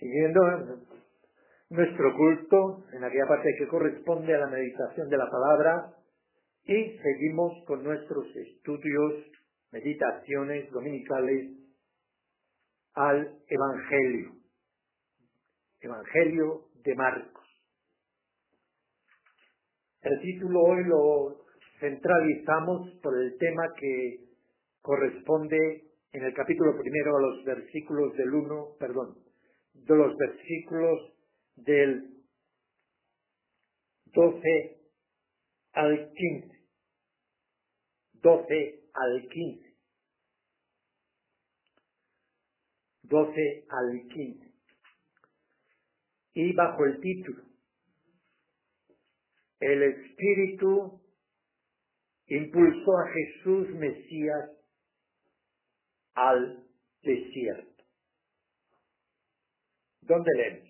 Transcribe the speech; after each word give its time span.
Siguiendo 0.00 0.40
nuestro 1.68 2.16
culto 2.16 2.84
en 2.94 3.04
aquella 3.04 3.26
parte 3.28 3.54
que 3.58 3.68
corresponde 3.68 4.34
a 4.34 4.38
la 4.38 4.46
meditación 4.46 5.10
de 5.10 5.16
la 5.18 5.30
palabra 5.30 5.94
y 6.64 6.96
seguimos 6.96 7.62
con 7.66 7.84
nuestros 7.84 8.34
estudios, 8.34 9.26
meditaciones 9.70 10.70
dominicales 10.70 11.50
al 12.94 13.40
Evangelio. 13.46 14.32
Evangelio 15.82 16.68
de 16.82 16.94
Marcos. 16.94 17.44
El 20.00 20.18
título 20.22 20.60
hoy 20.62 20.84
lo 20.84 21.44
centralizamos 21.78 22.90
por 23.02 23.18
el 23.18 23.36
tema 23.36 23.64
que 23.78 24.30
corresponde 24.80 25.90
en 26.12 26.24
el 26.24 26.32
capítulo 26.32 26.72
primero 26.80 27.18
a 27.18 27.20
los 27.20 27.44
versículos 27.44 28.14
del 28.16 28.32
1, 28.32 28.76
perdón, 28.78 29.29
de 29.86 29.96
los 29.96 30.16
versículos 30.16 31.12
del 31.56 32.10
12 34.06 34.80
al 35.72 36.12
15. 36.12 36.60
12 38.14 38.90
al 38.94 39.28
15. 39.28 39.76
12 43.02 43.66
al 43.68 44.08
15. 44.08 44.50
Y 46.34 46.52
bajo 46.52 46.84
el 46.84 47.00
título, 47.00 47.42
el 49.58 49.82
Espíritu 49.82 51.00
impulsó 52.26 52.98
a 52.98 53.12
Jesús 53.12 53.68
Mesías 53.70 54.50
al 56.14 56.64
desierto. 57.02 57.69
¿Dónde 60.10 60.30
leemos? 60.34 60.68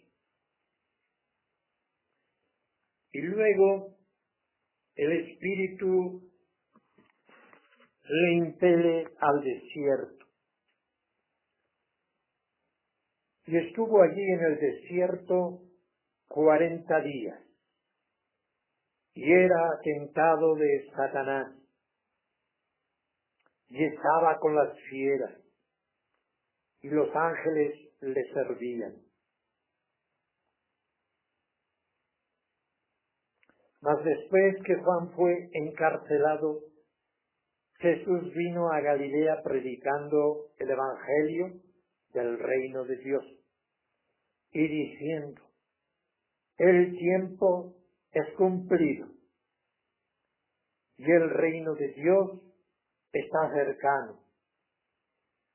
Y 3.13 3.23
luego 3.23 3.97
el 4.97 5.13
Espíritu 5.13 6.31
le 8.05 8.33
impele 8.35 9.09
al 9.19 9.43
desierto. 9.43 10.27
Y 13.47 13.57
estuvo 13.57 14.03
allí 14.03 14.23
en 14.23 14.45
el 14.45 14.59
desierto 14.59 15.63
cuarenta 16.29 17.01
días. 17.01 17.41
Y 19.15 19.33
era 19.33 19.81
tentado 19.83 20.55
de 20.57 20.91
Satanás. 20.95 21.57
Y 23.71 23.85
estaba 23.85 24.39
con 24.39 24.55
las 24.55 24.79
fieras. 24.91 25.41
Y 26.83 26.91
los 26.91 27.09
ángeles 27.17 27.91
le 28.03 28.23
servían. 28.35 29.10
Mas 33.83 34.05
después 34.05 34.57
que 34.65 34.77
Juan 34.77 35.11
fue 35.13 35.49
encarcelado, 35.53 36.61
Jesús 37.79 38.35
vino 38.35 38.71
a 38.71 38.81
Galilea 38.81 39.43
predicando 39.43 40.51
el 40.59 40.71
Evangelio 40.71 41.61
del 42.13 42.39
reino 42.39 42.85
de 42.85 42.97
Dios 42.97 43.25
y 44.53 44.69
diciendo, 44.69 45.41
el 46.59 46.95
tiempo 46.99 47.75
es 48.13 48.35
cumplido 48.37 49.07
y 50.99 51.11
el 51.11 51.31
reino 51.31 51.75
de 51.75 51.89
Dios 51.95 52.43
está 53.13 53.51
cercano. 53.55 54.21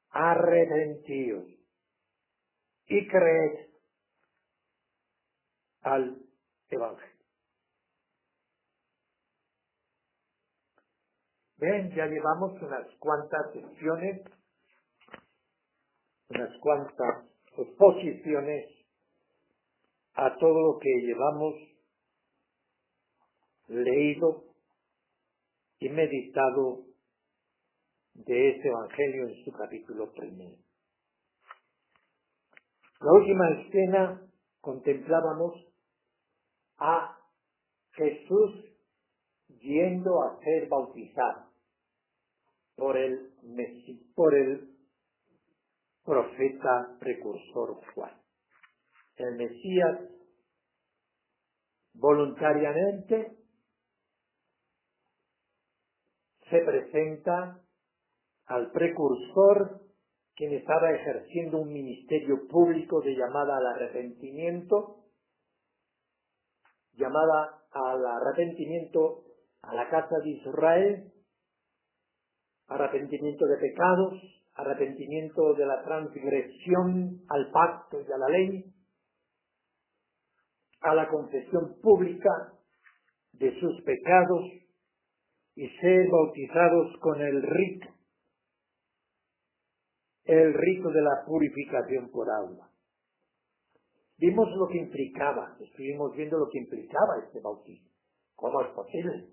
Arrepentíos 0.09 1.45
y 2.87 3.07
creed 3.07 3.69
al 5.81 6.17
Evangelio. 6.69 7.14
Ya 11.65 12.05
llevamos 12.05 12.61
unas 12.61 12.85
cuantas 12.99 13.51
sesiones, 13.51 14.21
unas 16.29 16.55
cuantas 16.59 17.25
exposiciones 17.57 18.85
a 20.13 20.35
todo 20.35 20.73
lo 20.73 20.79
que 20.79 20.89
llevamos 21.01 21.55
leído 23.67 24.43
y 25.79 25.89
meditado 25.89 26.83
de 28.13 28.49
este 28.51 28.67
Evangelio 28.67 29.29
en 29.29 29.43
su 29.43 29.51
capítulo 29.51 30.11
primero. 30.13 30.57
La 32.99 33.11
última 33.11 33.49
escena 33.59 34.21
contemplábamos 34.61 35.65
a 36.77 37.17
Jesús 37.93 38.65
yendo 39.47 40.21
a 40.21 40.39
ser 40.41 40.69
bautizado 40.69 41.54
por 42.75 42.97
el, 42.97 43.31
por 44.15 44.35
el 44.35 44.69
profeta 46.03 46.97
precursor 46.99 47.79
Juan. 47.93 48.11
El 49.15 49.35
Mesías 49.35 49.99
voluntariamente 51.93 53.37
se 56.49 56.59
presenta 56.59 57.61
al 58.45 58.71
precursor 58.71 59.81
quien 60.35 60.53
estaba 60.53 60.91
ejerciendo 60.91 61.59
un 61.59 61.71
ministerio 61.71 62.47
público 62.47 63.01
de 63.01 63.15
llamada 63.15 63.57
al 63.57 63.67
arrepentimiento, 63.67 65.05
llamada 66.93 67.63
al 67.71 68.05
arrepentimiento 68.05 69.23
a 69.61 69.73
la 69.73 69.89
casa 69.89 70.19
de 70.23 70.29
Israel, 70.29 71.13
arrepentimiento 72.67 73.45
de 73.45 73.57
pecados, 73.57 74.13
arrepentimiento 74.55 75.53
de 75.53 75.65
la 75.65 75.83
transgresión 75.83 77.21
al 77.29 77.51
pacto 77.51 78.01
y 78.01 78.11
a 78.11 78.17
la 78.17 78.29
ley, 78.29 78.65
a 80.81 80.95
la 80.95 81.07
confesión 81.09 81.79
pública 81.81 82.53
de 83.33 83.59
sus 83.59 83.81
pecados 83.83 84.43
y 85.55 85.67
ser 85.67 86.09
bautizados 86.09 86.97
con 86.99 87.21
el 87.21 87.41
rito, 87.41 87.87
el 90.25 90.53
rito 90.53 90.89
de 90.89 91.01
la 91.01 91.23
purificación 91.25 92.09
por 92.09 92.29
agua. 92.29 92.69
Vimos 94.17 94.47
lo 94.55 94.67
que 94.67 94.77
implicaba, 94.77 95.57
estuvimos 95.59 96.15
viendo 96.15 96.37
lo 96.37 96.49
que 96.49 96.59
implicaba 96.59 97.19
este 97.25 97.41
bautismo. 97.41 97.89
¿Cómo 98.35 98.61
es 98.61 98.67
posible? 98.69 99.29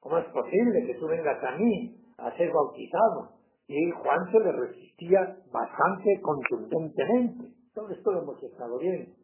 ¿Cómo 0.00 0.18
es 0.18 0.26
posible 0.26 0.86
que 0.86 0.94
tú 0.94 1.06
vengas 1.06 1.42
a 1.44 1.56
mí 1.56 2.01
a 2.18 2.36
ser 2.36 2.52
bautizado? 2.52 3.32
Y 3.68 3.90
Juan 3.90 4.30
se 4.30 4.38
le 4.40 4.52
resistía 4.52 5.38
bastante 5.50 6.20
contundentemente. 6.20 7.54
Todo 7.74 7.88
esto 7.90 8.12
lo 8.12 8.22
hemos 8.22 8.42
estado 8.42 8.78
viendo. 8.78 9.14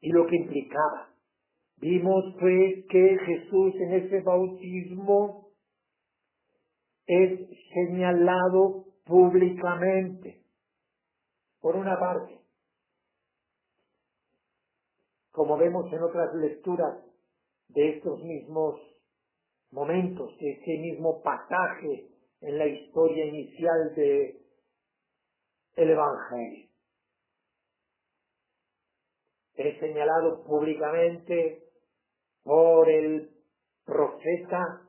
Y 0.00 0.10
lo 0.10 0.26
que 0.26 0.36
implicaba. 0.36 1.08
Vimos 1.78 2.24
pues 2.38 2.84
que 2.88 3.18
Jesús 3.26 3.74
en 3.74 3.94
ese 3.94 4.20
bautismo 4.20 5.48
es 7.06 7.48
señalado 7.74 8.84
públicamente. 9.04 10.42
Por 11.60 11.76
una 11.76 11.98
parte, 11.98 12.40
como 15.32 15.56
vemos 15.56 15.92
en 15.92 16.02
otras 16.02 16.34
lecturas 16.34 16.98
de 17.68 17.96
estos 17.96 18.22
mismos 18.22 18.80
momentos, 19.72 20.36
de 20.38 20.50
ese 20.52 20.78
mismo 20.78 21.22
pasaje 21.22 22.08
en 22.40 22.58
la 22.58 22.66
historia 22.66 23.24
inicial 23.26 23.94
de 23.96 24.36
el 25.76 25.90
Evangelio. 25.90 26.68
Es 29.54 29.78
señalado 29.80 30.44
públicamente 30.44 31.62
por 32.42 32.88
el 32.90 33.30
profeta 33.84 34.82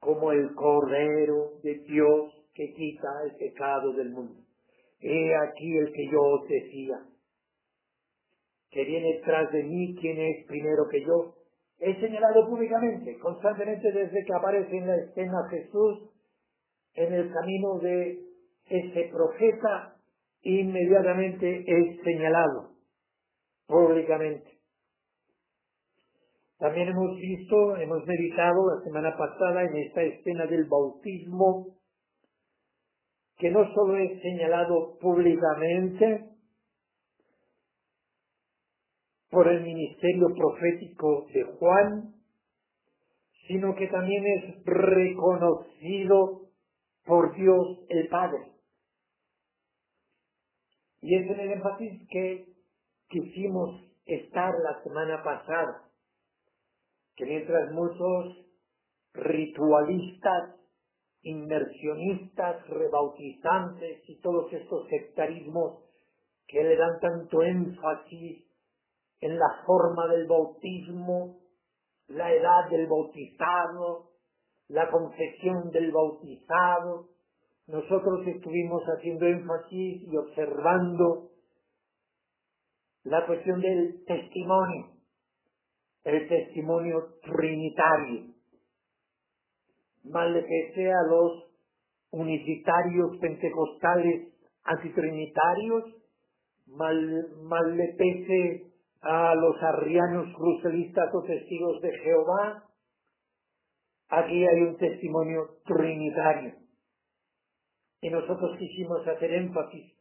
como 0.00 0.32
el 0.32 0.54
Cordero 0.54 1.58
de 1.62 1.74
Dios 1.80 2.32
que 2.54 2.72
quita 2.74 3.08
el 3.24 3.36
pecado 3.36 3.92
del 3.92 4.10
mundo. 4.10 4.42
he 5.00 5.34
aquí 5.36 5.76
el 5.76 5.92
que 5.92 6.08
yo 6.10 6.20
os 6.20 6.48
decía, 6.48 6.96
que 8.70 8.84
viene 8.84 9.20
tras 9.24 9.50
de 9.52 9.62
mí, 9.62 9.96
quien 10.00 10.20
es 10.20 10.46
primero 10.46 10.88
que 10.90 11.00
yo. 11.00 11.37
He 11.80 11.94
señalado 12.00 12.48
públicamente, 12.48 13.18
constantemente 13.18 13.92
desde 13.92 14.24
que 14.24 14.34
aparece 14.34 14.76
en 14.76 14.86
la 14.86 14.96
escena 14.96 15.48
Jesús, 15.50 16.10
en 16.94 17.14
el 17.14 17.32
camino 17.32 17.78
de 17.78 18.18
ese 18.66 19.10
profeta, 19.12 19.94
inmediatamente 20.42 21.64
es 21.66 22.00
señalado 22.02 22.70
públicamente. 23.66 24.58
También 26.58 26.88
hemos 26.88 27.16
visto, 27.16 27.76
hemos 27.76 28.04
meditado 28.04 28.74
la 28.74 28.82
semana 28.82 29.16
pasada 29.16 29.62
en 29.62 29.76
esta 29.76 30.02
escena 30.02 30.46
del 30.46 30.64
bautismo, 30.64 31.78
que 33.36 33.50
no 33.50 33.72
solo 33.72 33.96
es 33.98 34.20
señalado 34.20 34.98
públicamente 35.00 36.37
por 39.38 39.46
el 39.46 39.62
ministerio 39.62 40.34
profético 40.34 41.28
de 41.32 41.44
Juan, 41.44 42.12
sino 43.46 43.72
que 43.76 43.86
también 43.86 44.24
es 44.26 44.64
reconocido 44.64 46.48
por 47.04 47.32
Dios 47.36 47.78
el 47.88 48.08
Padre. 48.08 48.50
Y 51.02 51.14
es 51.14 51.30
en 51.30 51.38
el 51.38 51.52
énfasis 51.52 52.08
que 52.10 52.46
quisimos 53.10 53.80
estar 54.06 54.52
la 54.58 54.82
semana 54.82 55.22
pasada 55.22 55.84
que 57.14 57.24
mientras 57.24 57.70
muchos 57.70 58.44
ritualistas, 59.14 60.56
inmersionistas, 61.22 62.66
rebautizantes 62.66 64.02
y 64.08 64.20
todos 64.20 64.52
estos 64.52 64.88
sectarismos 64.88 65.84
que 66.48 66.60
le 66.60 66.76
dan 66.76 66.98
tanto 67.00 67.40
énfasis 67.44 68.47
en 69.20 69.38
la 69.38 69.62
forma 69.66 70.06
del 70.08 70.26
bautismo, 70.26 71.38
la 72.08 72.32
edad 72.32 72.70
del 72.70 72.86
bautizado, 72.86 74.10
la 74.68 74.90
confesión 74.90 75.70
del 75.70 75.90
bautizado, 75.92 77.08
nosotros 77.66 78.26
estuvimos 78.26 78.82
haciendo 78.84 79.26
énfasis 79.26 80.02
y 80.02 80.16
observando 80.16 81.30
la 83.04 83.26
cuestión 83.26 83.60
del 83.60 84.04
testimonio, 84.06 84.86
el 86.04 86.28
testimonio 86.28 87.18
trinitario. 87.22 88.34
Mal 90.04 90.32
le 90.32 90.42
pese 90.42 90.90
a 90.90 91.02
los 91.08 91.50
unitarios 92.10 93.18
pentecostales 93.20 94.32
antitrinitarios, 94.64 95.84
mal, 96.66 97.28
mal 97.42 97.76
le 97.76 97.94
pese 97.98 98.67
a 99.00 99.34
los 99.34 99.56
arrianos 99.62 100.34
crucelistas 100.34 101.14
o 101.14 101.22
testigos 101.22 101.80
de 101.80 101.98
Jehová, 101.98 102.64
aquí 104.08 104.44
hay 104.46 104.62
un 104.62 104.76
testimonio 104.76 105.58
trinitario. 105.64 106.54
Y 108.00 108.10
nosotros 108.10 108.56
quisimos 108.58 109.06
hacer 109.06 109.32
énfasis 109.32 109.94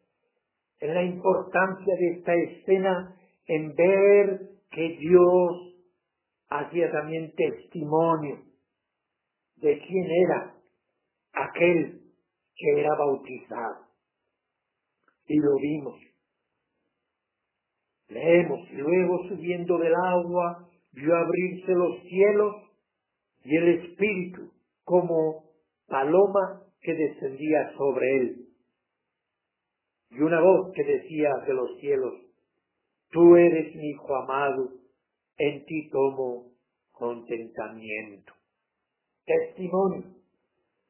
en 0.80 0.94
la 0.94 1.04
importancia 1.04 1.96
de 1.96 2.08
esta 2.18 2.34
escena 2.34 3.16
en 3.48 3.74
ver 3.76 4.50
que 4.72 4.98
Dios 5.00 5.76
hacía 6.50 6.92
también 6.92 7.34
testimonio 7.36 8.44
de 9.58 9.80
quién 9.80 10.06
era 10.12 10.56
aquel 11.34 12.02
que 12.56 12.80
era 12.80 12.96
bautizado. 12.96 13.88
Y 15.28 15.40
lo 15.40 15.56
vimos. 15.56 16.07
Leemos, 18.10 18.72
luego 18.72 19.28
subiendo 19.28 19.78
del 19.78 19.94
agua, 19.96 20.68
vio 20.94 21.16
abrirse 21.16 21.72
los 21.74 22.02
cielos 22.04 22.56
y 23.44 23.56
el 23.56 23.68
Espíritu 23.80 24.52
como 24.84 25.44
paloma 25.88 26.64
que 26.82 26.94
descendía 26.94 27.74
sobre 27.78 28.18
él. 28.18 28.48
Y 30.12 30.22
una 30.22 30.42
voz 30.42 30.72
que 30.74 30.84
decía 30.84 31.30
de 31.46 31.54
los 31.54 31.78
cielos, 31.80 32.14
tú 33.12 33.36
eres 33.36 33.76
mi 33.76 33.90
hijo 33.90 34.16
amado, 34.16 34.72
en 35.38 35.66
ti 35.66 35.90
tomo 35.90 36.52
contentamiento. 36.92 38.34
Testimonio. 39.26 40.06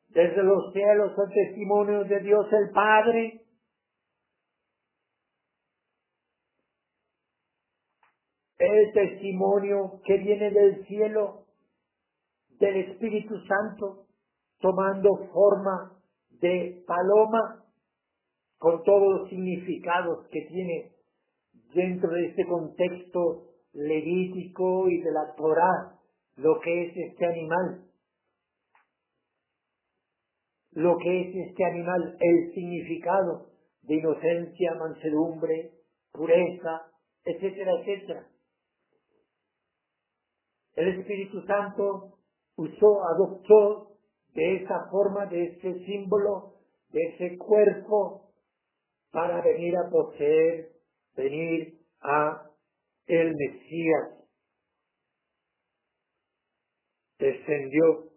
Desde 0.09 0.43
los 0.43 0.71
cielos 0.73 1.11
el 1.17 1.33
testimonio 1.33 2.03
de 2.05 2.19
Dios 2.21 2.45
el 2.51 2.69
Padre. 2.73 3.41
El 8.69 8.91
testimonio 8.91 10.01
que 10.03 10.17
viene 10.17 10.51
del 10.51 10.85
cielo, 10.87 11.45
del 12.59 12.75
Espíritu 12.89 13.35
Santo, 13.47 14.07
tomando 14.59 15.09
forma 15.31 15.93
de 16.41 16.83
paloma, 16.85 17.63
con 18.57 18.83
todos 18.83 19.19
los 19.21 19.29
significados 19.29 20.27
que 20.31 20.41
tiene 20.49 20.91
dentro 21.73 22.09
de 22.11 22.25
este 22.25 22.45
contexto 22.45 23.53
levítico 23.71 24.89
y 24.89 24.99
de 24.99 25.11
la 25.13 25.33
Torah 25.37 25.97
lo 26.35 26.59
que 26.59 26.87
es 26.87 26.97
este 26.97 27.25
animal. 27.25 27.85
Lo 30.71 30.97
que 30.97 31.21
es 31.21 31.49
este 31.49 31.63
animal, 31.63 32.17
el 32.19 32.53
significado 32.53 33.47
de 33.83 33.95
inocencia, 33.95 34.75
mansedumbre, 34.75 35.71
pureza, 36.11 36.91
etcétera, 37.23 37.71
etcétera. 37.79 38.27
El 40.77 40.99
Espíritu 40.99 41.41
Santo 41.41 42.19
usó, 42.55 43.03
adoptó 43.15 43.97
de 44.35 44.57
esa 44.57 44.87
forma, 44.91 45.25
de 45.25 45.45
ese 45.45 45.85
símbolo, 45.85 46.53
de 46.91 47.01
ese 47.01 47.37
cuerpo, 47.39 48.29
para 49.11 49.41
venir 49.41 49.75
a 49.75 49.89
poseer, 49.89 50.69
venir 51.15 51.79
a 52.01 52.43
el 53.07 53.35
Mesías 53.35 54.17
descendió 57.17 58.11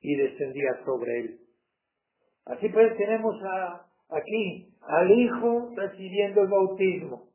y 0.00 0.16
descendía 0.16 0.82
sobre 0.86 1.20
él. 1.20 1.40
Así 2.46 2.66
pues 2.70 2.96
tenemos 2.96 3.34
aquí 4.08 4.74
al 4.80 5.10
Hijo 5.10 5.74
recibiendo 5.76 6.40
el 6.42 6.48
bautismo, 6.48 7.29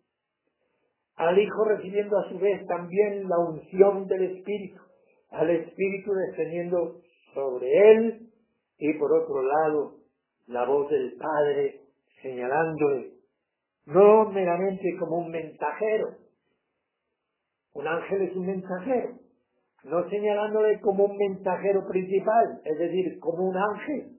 al 1.15 1.37
Hijo 1.39 1.63
recibiendo 1.65 2.17
a 2.17 2.29
su 2.29 2.39
vez 2.39 2.65
también 2.67 3.27
la 3.27 3.37
unción 3.39 4.07
del 4.07 4.37
Espíritu, 4.37 4.81
al 5.29 5.49
Espíritu 5.49 6.11
descendiendo 6.13 7.01
sobre 7.33 7.91
él 7.91 8.29
y 8.77 8.93
por 8.97 9.11
otro 9.13 9.41
lado 9.41 9.95
la 10.47 10.65
voz 10.65 10.89
del 10.89 11.15
Padre 11.17 11.81
señalándole, 12.21 13.13
no 13.85 14.29
meramente 14.31 14.97
como 14.99 15.19
un 15.19 15.31
mensajero, 15.31 16.17
un 17.73 17.87
ángel 17.87 18.21
es 18.21 18.35
un 18.35 18.45
mensajero, 18.45 19.19
no 19.83 20.09
señalándole 20.09 20.79
como 20.81 21.05
un 21.05 21.17
mensajero 21.17 21.87
principal, 21.87 22.61
es 22.63 22.77
decir, 22.77 23.19
como 23.19 23.49
un 23.49 23.57
ángel. 23.57 24.17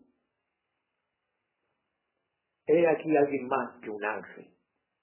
He 2.67 2.87
aquí 2.87 3.17
alguien 3.17 3.47
más 3.49 3.81
que 3.81 3.91
un 3.91 4.05
ángel 4.05 4.49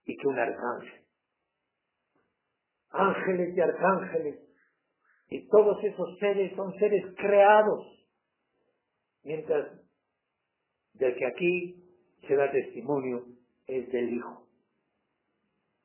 y 0.06 0.18
que 0.18 0.28
un 0.28 0.38
arcángel. 0.38 1.03
Ángeles 2.94 3.58
y 3.58 3.60
arcángeles 3.60 4.40
y 5.30 5.48
todos 5.48 5.84
esos 5.84 6.18
seres 6.20 6.56
son 6.56 6.72
seres 6.78 7.04
creados, 7.18 7.88
mientras 9.24 9.68
del 10.94 11.16
que 11.16 11.26
aquí 11.26 11.84
se 12.28 12.36
da 12.36 12.52
testimonio 12.52 13.26
es 13.66 13.92
del 13.92 14.14
Hijo. 14.14 14.48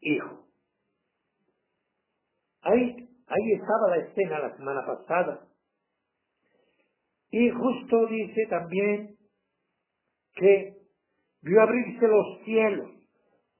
Hijo. 0.00 0.46
Ahí, 2.60 3.08
ahí 3.26 3.52
estaba 3.52 3.96
la 3.96 4.04
escena 4.04 4.38
la 4.40 4.56
semana 4.56 4.84
pasada. 4.84 5.48
Y 7.30 7.50
justo 7.50 8.06
dice 8.06 8.46
también 8.50 9.16
que 10.34 10.76
vio 11.42 11.62
abrirse 11.62 12.06
los 12.06 12.44
cielos. 12.44 12.90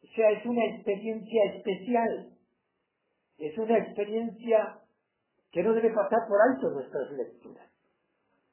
O 0.02 0.06
sea, 0.14 0.30
es 0.32 0.44
una 0.46 0.64
experiencia 0.66 1.44
especial. 1.54 2.37
Es 3.38 3.56
una 3.56 3.78
experiencia 3.78 4.80
que 5.52 5.62
no 5.62 5.72
debe 5.72 5.90
pasar 5.90 6.26
por 6.28 6.38
alto 6.40 6.70
nuestras 6.70 7.10
lecturas. 7.12 7.66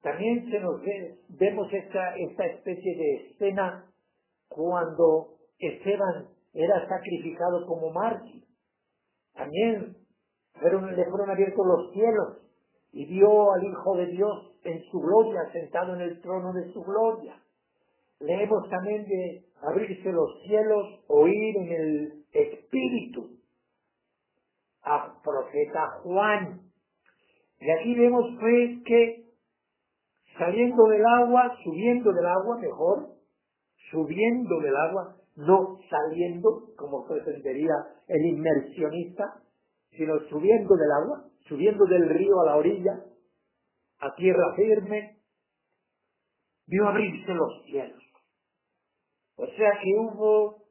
También 0.02 0.50
se 0.52 0.60
nos 0.60 0.80
ve, 0.82 1.18
vemos 1.30 1.68
esta, 1.74 2.16
esta 2.16 2.46
especie 2.46 2.96
de 2.96 3.16
escena 3.32 3.86
cuando 4.48 5.38
Esteban 5.58 6.28
era 6.54 6.88
sacrificado 6.88 7.66
como 7.66 7.92
mártir. 7.92 8.44
También 9.34 9.98
le 10.62 11.10
fueron 11.10 11.30
abiertos 11.30 11.66
los 11.66 11.92
cielos 11.92 12.38
y 12.92 13.06
vio 13.06 13.52
al 13.52 13.64
Hijo 13.64 13.98
de 13.98 14.06
Dios 14.06 14.52
en 14.64 14.82
su 14.84 15.00
gloria, 15.00 15.42
sentado 15.52 15.96
en 15.96 16.02
el 16.02 16.22
trono 16.22 16.54
de 16.54 16.72
su 16.72 16.82
gloria. 16.84 17.36
Leemos 18.20 18.70
también 18.70 19.06
de 19.06 19.46
abrirse 19.62 20.12
los 20.12 20.42
cielos, 20.44 21.04
oír 21.08 21.58
en 21.58 21.72
el 21.72 22.24
Espíritu 22.32 23.35
a 24.86 25.22
profeta 25.24 26.00
Juan. 26.04 26.62
Y 27.60 27.72
aquí 27.72 27.96
vemos 27.96 28.26
pues 28.40 28.84
que 28.86 29.26
saliendo 30.38 30.88
del 30.88 31.04
agua, 31.06 31.58
subiendo 31.64 32.12
del 32.14 32.26
agua 32.26 32.58
mejor, 32.60 33.10
subiendo 33.92 34.60
del 34.60 34.76
agua, 34.76 35.16
no 35.36 35.80
saliendo, 35.90 36.76
como 36.78 37.06
pretendería 37.08 37.74
el 38.08 38.26
inmersionista, 38.26 39.42
sino 39.92 40.20
subiendo 40.30 40.76
del 40.76 40.92
agua, 40.92 41.26
subiendo 41.48 41.86
del 41.86 42.10
río 42.10 42.40
a 42.42 42.46
la 42.46 42.58
orilla, 42.58 43.04
a 44.00 44.14
tierra 44.16 44.54
firme, 44.56 45.18
vio 46.68 46.88
abrirse 46.88 47.34
los 47.34 47.64
cielos. 47.66 48.04
O 49.38 49.46
sea 49.48 49.72
que 49.82 49.90
hubo, 50.00 50.64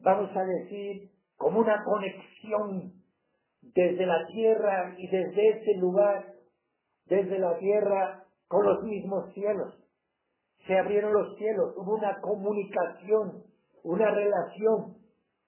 vamos 0.00 0.30
a 0.36 0.44
decir, 0.44 1.10
como 1.38 1.60
una 1.60 1.82
conexión 1.84 2.92
desde 3.62 4.04
la 4.04 4.26
tierra 4.26 4.94
y 4.98 5.08
desde 5.08 5.48
ese 5.50 5.74
lugar, 5.78 6.34
desde 7.06 7.38
la 7.38 7.56
tierra 7.58 8.24
con 8.48 8.66
los 8.66 8.82
mismos 8.82 9.32
cielos. 9.32 9.74
Se 10.66 10.76
abrieron 10.76 11.12
los 11.14 11.36
cielos, 11.36 11.74
hubo 11.76 11.94
una 11.94 12.20
comunicación, 12.20 13.44
una 13.84 14.10
relación 14.10 14.96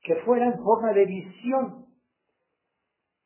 que 0.02 0.14
fuera 0.25 0.47
en 0.47 0.62
forma 0.62 0.92
de 0.92 1.04
visión, 1.04 1.87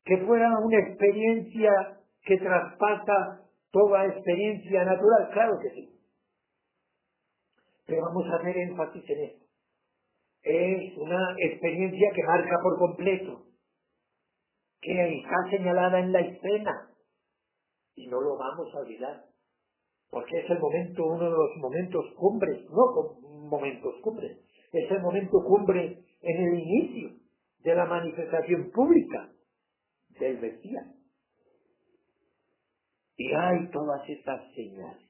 que 0.05 0.19
fuera 0.27 0.59
una 0.59 0.79
experiencia 0.79 2.01
que 2.25 2.39
traspasa 2.39 3.43
toda 3.71 4.07
experiencia 4.07 4.85
natural, 4.85 5.31
claro 5.33 5.59
que 5.61 5.71
sí. 5.71 6.01
Pero 7.87 8.03
vamos 8.07 8.25
a 8.33 8.37
hacer 8.37 8.57
énfasis 8.57 9.05
en 9.11 9.25
esto. 9.25 9.44
Es 10.45 10.99
una 10.99 11.35
experiencia 11.39 12.11
que 12.15 12.23
marca 12.23 12.57
por 12.63 12.79
completo, 12.79 13.47
que 14.81 15.19
está 15.19 15.37
señalada 15.51 15.99
en 16.01 16.13
la 16.13 16.21
escena 16.21 16.91
y 17.97 18.07
no 18.09 18.21
lo 18.21 18.37
vamos 18.37 18.75
a 18.75 18.79
olvidar, 18.81 19.25
porque 20.11 20.41
es 20.41 20.51
el 20.51 20.59
momento, 20.59 21.07
uno 21.07 21.25
de 21.25 21.31
los 21.31 21.57
momentos 21.57 22.05
cumbres, 22.17 22.65
no 22.71 23.19
momentos 23.49 23.95
cumbres, 24.03 24.39
es 24.73 24.91
el 24.91 25.01
momento 25.01 25.39
cumbre 25.47 26.05
en 26.21 26.43
el 26.43 26.59
inicio 26.59 27.11
de 27.61 27.75
la 27.75 27.87
manifestación 27.87 28.71
pública 28.71 29.31
del 30.21 30.41
Mesías. 30.41 30.87
Y 33.17 33.33
hay 33.33 33.71
todas 33.71 34.09
estas 34.09 34.53
señales. 34.55 35.09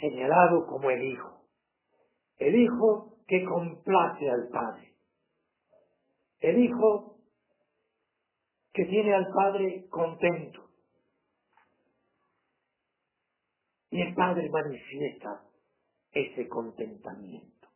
Señalado 0.00 0.66
como 0.66 0.90
el 0.90 1.02
Hijo. 1.02 1.41
El 2.38 2.54
Hijo 2.56 3.18
que 3.26 3.44
complace 3.44 4.30
al 4.30 4.48
Padre. 4.48 4.92
El 6.40 6.64
Hijo 6.64 7.16
que 8.72 8.84
tiene 8.86 9.14
al 9.14 9.26
Padre 9.32 9.86
contento. 9.90 10.64
Y 13.90 14.00
el 14.00 14.14
Padre 14.14 14.48
manifiesta 14.50 15.42
ese 16.12 16.48
contentamiento. 16.48 17.68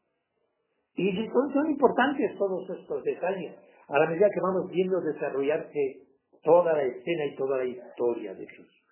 Y 0.95 1.13
son 1.29 1.71
importantes 1.71 2.37
todos 2.39 2.69
estos 2.71 3.03
detalles 3.05 3.55
a 3.89 3.99
la 3.99 4.07
medida 4.09 4.29
que 4.33 4.41
vamos 4.41 4.71
viendo 4.71 5.01
desarrollarse 5.01 6.07
toda 6.43 6.73
la 6.73 6.83
escena 6.85 7.27
y 7.27 7.37
toda 7.37 7.59
la 7.59 7.67
historia 7.67 8.35
de 8.35 8.47
Jesús. 8.47 8.83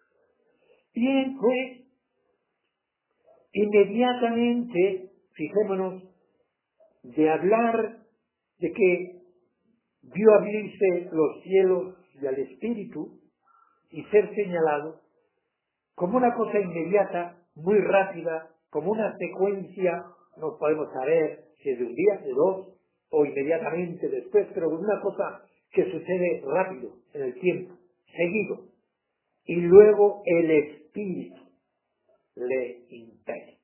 Bien, 0.95 1.37
pues, 1.41 1.87
inmediatamente, 3.53 5.14
fijémonos, 5.35 6.03
de 7.03 7.31
hablar 7.31 7.99
de 8.59 8.73
que 8.73 9.21
vio 10.03 10.35
abrirse 10.35 11.09
los 11.13 11.43
cielos 11.43 11.95
y 12.21 12.27
al 12.27 12.39
Espíritu 12.39 13.21
y 13.91 14.03
ser 14.05 14.35
señalado 14.35 15.01
como 15.95 16.17
una 16.17 16.35
cosa 16.35 16.59
inmediata, 16.59 17.37
muy 17.55 17.79
rápida, 17.79 18.51
como 18.71 18.91
una 18.91 19.17
secuencia, 19.17 20.05
no 20.37 20.57
podemos 20.59 20.93
saber 20.93 21.45
si 21.63 21.71
es 21.71 21.79
de 21.79 21.85
un 21.85 21.95
día, 21.95 22.17
de 22.25 22.33
dos, 22.33 22.75
o 23.11 23.25
inmediatamente 23.25 24.09
después, 24.09 24.49
pero 24.55 24.69
una 24.71 25.01
cosa 25.01 25.43
que 25.71 25.85
sucede 25.85 26.43
rápido 26.45 26.97
en 27.13 27.23
el 27.23 27.35
tiempo, 27.35 27.75
seguido, 28.07 28.65
y 29.45 29.57
luego 29.57 30.23
el 30.25 30.51
espíritu 30.51 31.41
le 32.35 32.87
impele. 32.89 33.59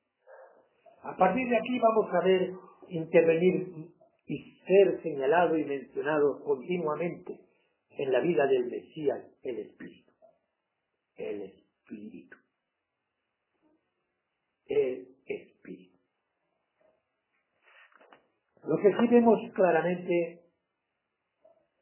A 1.03 1.17
partir 1.17 1.47
de 1.49 1.57
aquí 1.57 1.79
vamos 1.79 2.13
a 2.13 2.25
ver 2.25 2.53
intervenir 2.89 3.91
y 4.27 4.57
ser 4.65 5.01
señalado 5.01 5.57
y 5.57 5.65
mencionado 5.65 6.43
continuamente 6.43 7.39
en 7.97 8.11
la 8.11 8.19
vida 8.19 8.45
del 8.47 8.65
Mesías 8.65 9.25
el 9.43 9.59
espíritu. 9.59 10.11
El 11.15 11.41
espíritu. 11.41 12.37
El 14.67 15.07
espíritu. 15.25 15.97
Lo 18.63 18.77
que 18.77 18.91
sí 18.91 19.07
vemos 19.07 19.39
claramente 19.53 20.43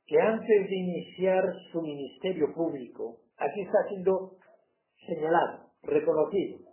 que 0.06 0.20
antes 0.20 0.70
de 0.70 0.76
iniciar 0.76 1.44
su 1.72 1.82
ministerio 1.82 2.54
público, 2.56 3.18
aquí 3.38 3.62
está 3.62 3.88
siendo 3.90 4.38
señalado, 5.06 5.72
reconocido. 5.84 6.69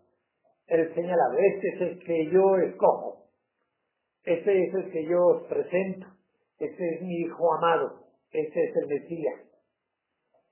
El 0.67 0.95
señalado, 0.95 1.39
este 1.39 1.69
es 1.69 1.81
el 1.81 2.05
que 2.05 2.31
yo 2.31 2.57
escojo, 2.57 3.31
este 4.25 4.65
es 4.65 4.75
el 4.75 4.91
que 4.91 5.05
yo 5.05 5.25
os 5.25 5.43
presento, 5.49 6.09
este 6.59 6.95
es 6.95 7.03
mi 7.03 7.21
hijo 7.21 7.55
amado, 7.55 8.09
este 8.33 8.65
es 8.65 8.77
el 8.77 8.89
Mesías, 8.89 9.41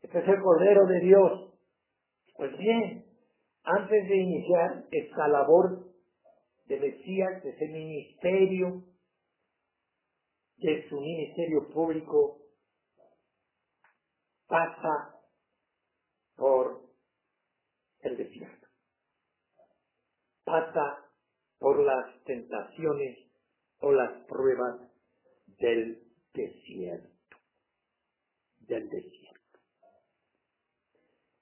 este 0.03 0.19
es 0.19 0.29
el 0.29 0.41
Cordero 0.41 0.87
de 0.87 1.01
Dios. 1.01 1.55
Pues 2.37 2.57
bien, 2.59 3.05
antes 3.65 4.09
de 4.09 4.17
iniciar 4.17 4.85
esta 4.93 5.29
labor 5.29 5.85
de 6.67 6.79
Mesías, 6.79 7.43
de 7.43 7.51
ese 7.51 7.67
ministerio, 7.67 8.85
de 10.59 10.89
su 10.89 11.01
ministerio 11.01 11.69
público, 11.73 12.39
pasa 14.47 15.21
por 16.37 16.83
el 18.03 18.17
desierto. 18.17 18.54
Pasa 20.45 21.05
por 21.59 21.83
las 21.83 22.23
tentaciones 22.25 23.19
o 23.81 23.93
las 23.93 24.13
pruebas 24.27 24.81
del 25.59 26.03
desierto. 26.33 27.37
Del 28.61 28.89
desierto. 28.89 29.59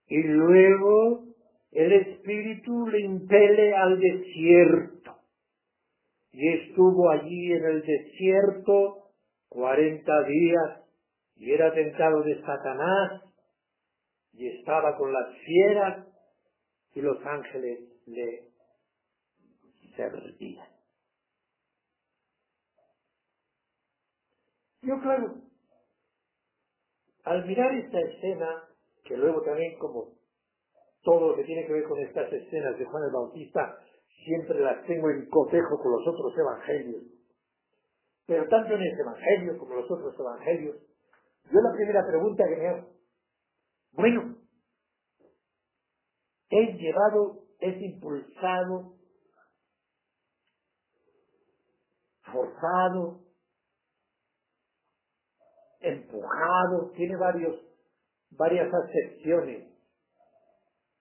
Y 0.07 0.23
luego 0.23 1.25
el 1.73 1.93
Espíritu 1.93 2.87
le 2.89 3.01
impele 3.01 3.75
al 3.75 3.99
desierto. 3.99 5.17
Y 6.33 6.49
estuvo 6.49 7.11
allí 7.11 7.53
en 7.53 7.65
el 7.65 7.83
desierto 7.83 9.03
cuarenta 9.49 10.23
días 10.23 10.83
y 11.37 11.53
era 11.53 11.73
tentado 11.75 12.23
de 12.23 12.41
Satanás 12.41 13.23
y 14.33 14.49
estaba 14.49 14.97
con 14.97 15.13
las 15.13 15.37
fieras 15.45 16.07
y 16.95 17.01
los 17.01 17.19
ángeles 17.27 17.81
le 18.07 18.52
servían. 19.97 20.69
Yo 24.83 25.01
claro, 25.01 25.35
al 27.25 27.47
mirar 27.47 27.73
esta 27.75 28.01
escena, 28.01 28.69
que 29.05 29.17
luego 29.17 29.43
también 29.43 29.79
como 29.79 30.15
todo 31.03 31.29
lo 31.29 31.37
que 31.37 31.45
tiene 31.45 31.67
que 31.67 31.73
ver 31.73 31.85
con 31.85 31.99
estas 32.01 32.33
escenas 32.33 32.79
de 32.79 32.85
Juan 32.85 33.05
el 33.05 33.13
Bautista, 33.13 33.79
siempre 34.25 34.61
las 34.61 34.85
tengo 34.87 35.11
en 35.11 35.29
cotejo 35.29 35.79
con 35.81 35.93
los 35.93 36.07
otros 36.07 36.33
evangelios. 36.37 37.03
Pero 38.27 38.49
tanto 38.49 38.75
en 38.75 38.83
este 38.83 39.03
evangelio 39.03 39.59
como 39.59 39.73
en 39.73 39.81
los 39.81 39.91
otros 39.91 40.15
evangelios, 40.19 40.77
yo 41.51 41.61
la 41.61 41.73
primera 41.75 42.07
pregunta 42.07 42.45
que 42.49 42.57
me 42.57 42.69
hago, 42.69 42.89
bueno, 43.93 44.37
es 46.51 46.77
llevado, 46.79 47.45
es 47.61 47.81
impulsado, 47.81 48.95
forzado, 52.33 53.21
empujado, 55.81 56.91
tiene 56.97 57.17
varios, 57.17 57.57
varias 58.31 58.73
acepciones, 58.73 59.73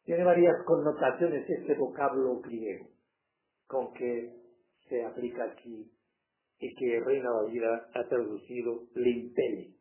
tiene 0.03 0.23
varias 0.23 0.55
connotaciones 0.65 1.49
este 1.49 1.75
vocablo 1.75 2.41
griego 2.41 2.87
con 3.67 3.93
que 3.93 4.41
se 4.89 5.05
aplica 5.05 5.45
aquí 5.45 5.91
y 6.59 6.75
que 6.75 6.99
Reina 6.99 7.31
Valera 7.31 7.89
ha 7.93 8.07
traducido 8.07 8.83
le 8.95 9.09
impele. 9.09 9.75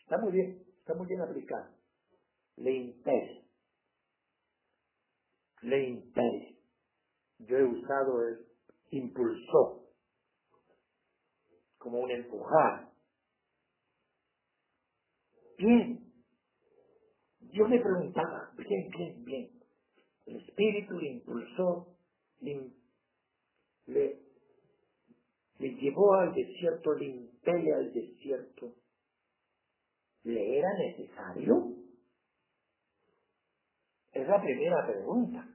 Está 0.00 0.18
muy 0.18 0.32
bien, 0.32 0.64
está 0.78 0.94
muy 0.94 1.06
bien 1.06 1.20
aplicado. 1.20 1.70
Le 2.56 2.72
impele. 2.72 3.44
Le 5.62 5.88
impele. 5.88 6.58
Yo 7.38 7.58
he 7.58 7.64
usado 7.64 8.20
impulsó, 8.90 9.83
como 11.84 12.00
un 12.00 12.10
empujar. 12.10 12.90
Bien, 15.58 16.12
yo 17.52 17.68
me 17.68 17.78
preguntaba, 17.78 18.50
bien, 18.56 18.88
bien, 18.88 19.24
bien, 19.24 19.50
el 20.24 20.36
espíritu 20.36 20.98
le 20.98 21.08
impulsó, 21.10 21.98
le, 22.40 22.72
le, 23.86 24.18
llevó 25.58 26.14
al 26.14 26.34
desierto, 26.34 26.94
le 26.94 27.04
impele 27.04 27.74
al 27.74 27.92
desierto. 27.92 28.74
¿Le 30.22 30.58
era 30.58 30.68
necesario? 30.78 31.74
Es 34.12 34.26
la 34.26 34.40
primera 34.40 34.86
pregunta 34.86 35.46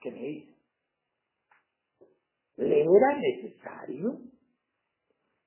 que 0.00 0.10
me 0.10 0.28
hice. 0.28 0.56
¿Le 2.56 2.80
era 2.82 3.18
necesario? 3.20 4.20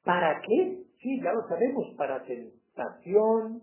¿Para 0.04 0.42
qué? 0.42 0.84
Sí, 1.02 1.22
ya 1.22 1.34
lo 1.34 1.48
sabemos, 1.48 1.96
para 1.98 2.24
tentación, 2.24 3.62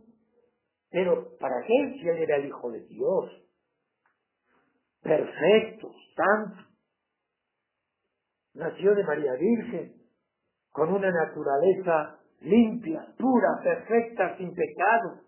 pero 0.91 1.37
¿para 1.39 1.63
qué 1.67 1.99
si 2.01 2.09
él 2.09 2.19
era 2.19 2.37
el 2.37 2.47
Hijo 2.47 2.71
de 2.71 2.81
Dios? 2.87 3.31
Perfecto, 5.03 5.91
santo. 6.17 6.63
Nació 8.55 8.95
de 8.95 9.05
María 9.05 9.33
Virgen, 9.35 9.95
con 10.73 10.93
una 10.93 11.11
naturaleza 11.11 12.19
limpia, 12.41 13.07
pura, 13.19 13.49
perfecta, 13.63 14.37
sin 14.37 14.55
pecado. 14.55 15.21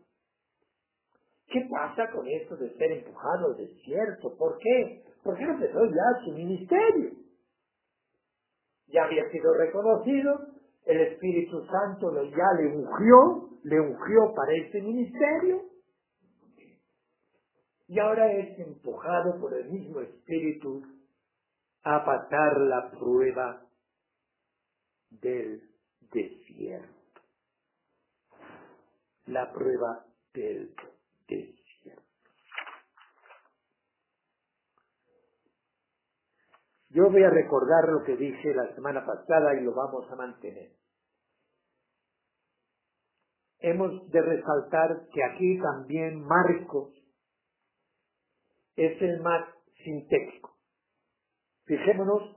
¿Qué 1.48 1.66
pasa 1.70 2.10
con 2.12 2.26
esto 2.28 2.56
de 2.56 2.72
ser 2.76 2.92
empujado 2.92 3.48
al 3.48 3.56
desierto? 3.56 4.36
¿Por 4.36 4.58
qué? 4.58 5.02
Porque 5.22 5.44
no 5.44 5.54
empezó 5.54 5.84
ya 5.86 6.24
su 6.24 6.32
ministerio. 6.32 7.10
Ya 8.88 9.04
había 9.04 9.28
sido 9.30 9.52
reconocido, 9.54 10.38
el 10.86 11.00
Espíritu 11.00 11.64
Santo 11.66 12.12
ya 12.24 12.60
le 12.60 12.76
ungió, 12.76 13.50
le 13.64 13.80
ungió 13.80 14.34
para 14.34 14.52
este 14.54 14.82
ministerio, 14.82 15.62
y 17.88 17.98
ahora 17.98 18.32
es 18.32 18.58
empujado 18.60 19.40
por 19.40 19.52
el 19.52 19.68
mismo 19.68 20.00
Espíritu 20.00 20.82
a 21.82 22.04
pasar 22.04 22.60
la 22.60 22.90
prueba 22.90 23.66
del 25.10 25.62
desierto. 26.12 27.20
La 29.26 29.52
prueba 29.52 30.06
del 30.32 30.72
desierto. 31.26 31.59
Yo 36.90 37.08
voy 37.08 37.22
a 37.22 37.30
recordar 37.30 37.88
lo 37.88 38.02
que 38.04 38.16
dije 38.16 38.52
la 38.52 38.74
semana 38.74 39.06
pasada 39.06 39.54
y 39.54 39.62
lo 39.62 39.72
vamos 39.72 40.10
a 40.10 40.16
mantener. 40.16 40.72
Hemos 43.60 44.10
de 44.10 44.20
resaltar 44.20 45.06
que 45.12 45.22
aquí 45.22 45.60
también 45.60 46.20
Marcos 46.20 46.92
es 48.74 49.00
el 49.02 49.20
más 49.20 49.46
sintético. 49.84 50.56
Fijémonos 51.66 52.36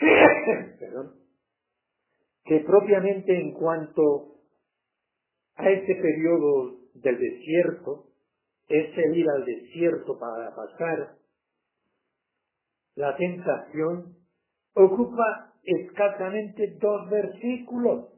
que 2.44 2.60
propiamente 2.60 3.38
en 3.38 3.52
cuanto 3.52 4.38
a 5.54 5.70
este 5.70 5.94
periodo 5.94 6.78
del 6.94 7.18
desierto, 7.18 8.06
ese 8.66 9.16
ir 9.16 9.28
al 9.30 9.44
desierto 9.44 10.18
para 10.18 10.56
pasar 10.56 11.17
la 12.98 13.16
tentación, 13.16 14.16
ocupa 14.74 15.52
escasamente 15.62 16.78
dos 16.80 17.08
versículos. 17.08 18.08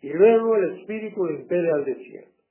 Y 0.00 0.08
luego 0.08 0.56
el 0.56 0.78
Espíritu 0.80 1.26
le 1.26 1.40
impele 1.40 1.70
al 1.70 1.84
desierto. 1.84 2.42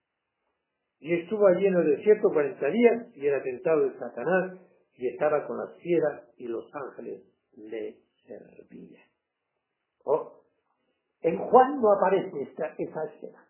Y 0.99 1.11
estuvo 1.15 1.47
allí 1.47 1.65
en 1.65 1.73
el 1.73 1.97
desierto 1.97 2.29
cuarenta 2.31 2.67
días 2.67 3.15
y 3.15 3.25
era 3.25 3.41
tentado 3.41 3.81
de 3.81 3.97
Satanás 3.97 4.59
y 4.95 5.07
estaba 5.07 5.47
con 5.47 5.57
las 5.57 5.75
fieras 5.77 6.21
y 6.37 6.47
los 6.47 6.69
ángeles 6.75 7.23
le 7.57 7.97
servían. 8.27 9.03
Oh, 10.03 10.43
en 11.21 11.39
Juan 11.39 11.81
no 11.81 11.93
aparece 11.93 12.43
esta, 12.43 12.75
esa 12.77 13.05
escena. 13.05 13.43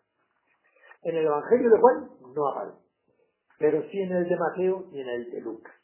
En 1.02 1.16
el 1.16 1.26
Evangelio 1.26 1.70
de 1.70 1.80
Juan 1.80 2.10
no 2.34 2.48
aparece. 2.48 2.78
Pero 3.58 3.82
sí 3.90 3.98
en 4.00 4.12
el 4.12 4.26
de 4.26 4.36
Mateo 4.36 4.86
y 4.90 5.00
en 5.00 5.08
el 5.08 5.30
de 5.30 5.40
Lucas. 5.42 5.74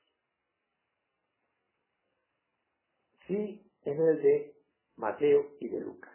Sí 3.27 3.63
en 3.85 4.01
el 4.01 4.23
de 4.23 4.55
Mateo 4.97 5.47
y 5.61 5.69
de 5.69 5.81
Lucas. 5.81 6.13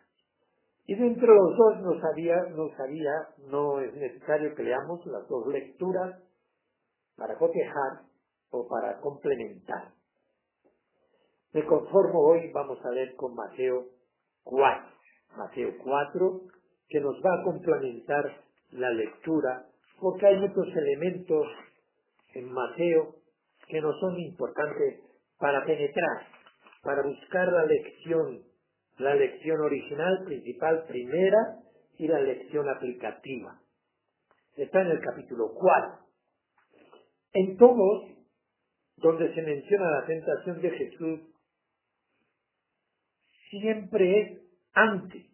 Y 0.86 0.96
dentro 0.96 1.28
de 1.28 1.40
los 1.40 1.58
dos 1.58 1.82
no 1.82 2.02
sabía, 2.02 2.36
no 2.56 2.70
sabía, 2.78 3.12
no 3.50 3.82
es 3.82 3.94
necesario 3.94 4.56
que 4.56 4.64
leamos 4.64 5.06
las 5.08 5.28
dos 5.28 5.48
lecturas 5.48 6.24
para 7.18 7.38
cotejar 7.38 8.04
o 8.52 8.68
para 8.68 9.00
complementar. 9.02 9.92
Me 11.54 11.66
conformo 11.66 12.20
hoy, 12.20 12.52
vamos 12.54 12.80
a 12.86 12.90
ver 12.92 13.16
con 13.16 13.36
Mateo 13.36 13.88
4. 14.44 14.90
Mateo 15.38 15.74
4, 15.84 16.42
que 16.88 17.00
nos 17.02 17.16
va 17.16 17.42
a 17.42 17.44
complementar 17.44 18.44
la 18.72 18.90
lectura, 18.92 19.66
porque 20.00 20.26
hay 20.26 20.40
muchos 20.40 20.68
elementos 20.76 21.48
en 22.34 22.52
Mateo 22.52 23.16
que 23.68 23.82
nos 23.82 24.00
son 24.00 24.18
importantes 24.20 25.02
para 25.38 25.66
penetrar, 25.66 26.28
para 26.84 27.04
buscar 27.04 27.52
la 27.52 27.66
lección, 27.66 28.44
la 28.98 29.16
lección 29.16 29.62
original, 29.62 30.24
principal, 30.26 30.86
primera, 30.88 31.60
y 31.98 32.08
la 32.08 32.20
lección 32.22 32.70
aplicativa. 32.70 33.60
Está 34.56 34.82
en 34.82 34.88
el 34.88 35.00
capítulo 35.02 35.54
4. 35.54 36.00
En 37.34 37.58
todos, 37.58 38.04
donde 38.98 39.34
se 39.34 39.42
menciona 39.42 40.02
la 40.02 40.06
tentación 40.06 40.62
de 40.62 40.72
Jesús, 40.72 41.20
siempre 43.50 44.22
es 44.22 44.42
antes, 44.74 45.26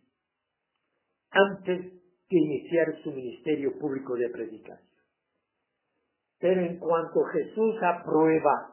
antes 1.29 1.93
de 2.29 2.37
iniciar 2.37 3.01
su 3.03 3.11
ministerio 3.11 3.77
público 3.79 4.15
de 4.15 4.29
predicación. 4.29 4.89
Pero 6.39 6.61
en 6.61 6.77
cuanto 6.77 7.23
Jesús 7.25 7.75
aprueba 7.81 8.72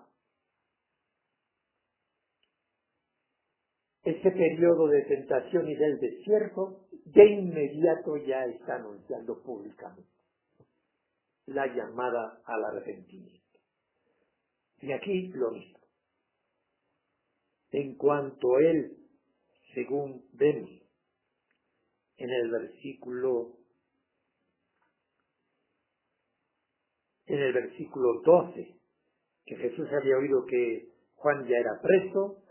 ese 4.10 4.30
periodo 4.30 4.88
de 4.88 5.02
tentación 5.02 5.68
y 5.68 5.74
del 5.74 5.98
desierto, 5.98 6.86
de 7.04 7.26
inmediato 7.26 8.16
ya 8.16 8.44
está 8.44 8.76
anunciando 8.76 9.42
públicamente 9.42 10.08
la 11.46 11.66
llamada 11.66 12.40
al 12.44 12.64
arrepentimiento. 12.64 13.58
Y 14.80 14.92
aquí 14.92 15.28
lo 15.28 15.50
mismo. 15.50 15.80
En 17.72 17.96
cuanto 17.96 18.58
él 18.58 18.96
según 19.74 20.24
vemos 20.32 20.70
en 22.16 22.30
el 22.30 22.50
versículo 22.50 23.56
en 27.26 27.38
el 27.38 27.52
versículo 27.52 28.20
12, 28.22 28.80
que 29.44 29.56
Jesús 29.56 29.88
había 29.92 30.16
oído 30.16 30.44
que 30.46 30.88
Juan 31.14 31.46
ya 31.46 31.58
era 31.58 31.80
preso, 31.80 32.42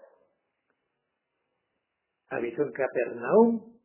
avisó 2.29 2.63
en 2.63 2.71
Capernaum 2.71 3.79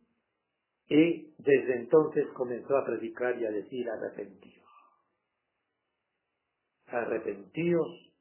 y 0.86 1.34
desde 1.38 1.76
entonces 1.76 2.26
comenzó 2.34 2.76
a 2.76 2.84
predicar 2.84 3.38
y 3.40 3.46
a 3.46 3.50
decir 3.50 3.88
arrepentíos. 3.88 4.64
Arrepentíos 6.86 8.12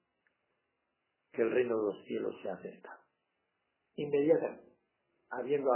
que 1.32 1.42
el 1.42 1.52
reino 1.52 1.78
de 1.78 1.94
los 1.94 2.06
cielos 2.06 2.36
se 2.42 2.50
ha 2.50 2.54
acercado. 2.54 3.02
Inmediatamente 3.96 4.74
habiendo 5.30 5.72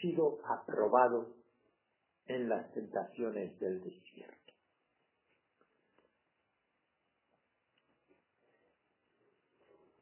sido 0.00 0.38
aprobado 0.44 1.34
en 2.26 2.48
las 2.48 2.72
tentaciones 2.72 3.58
del 3.60 3.82
desierto. 3.82 4.36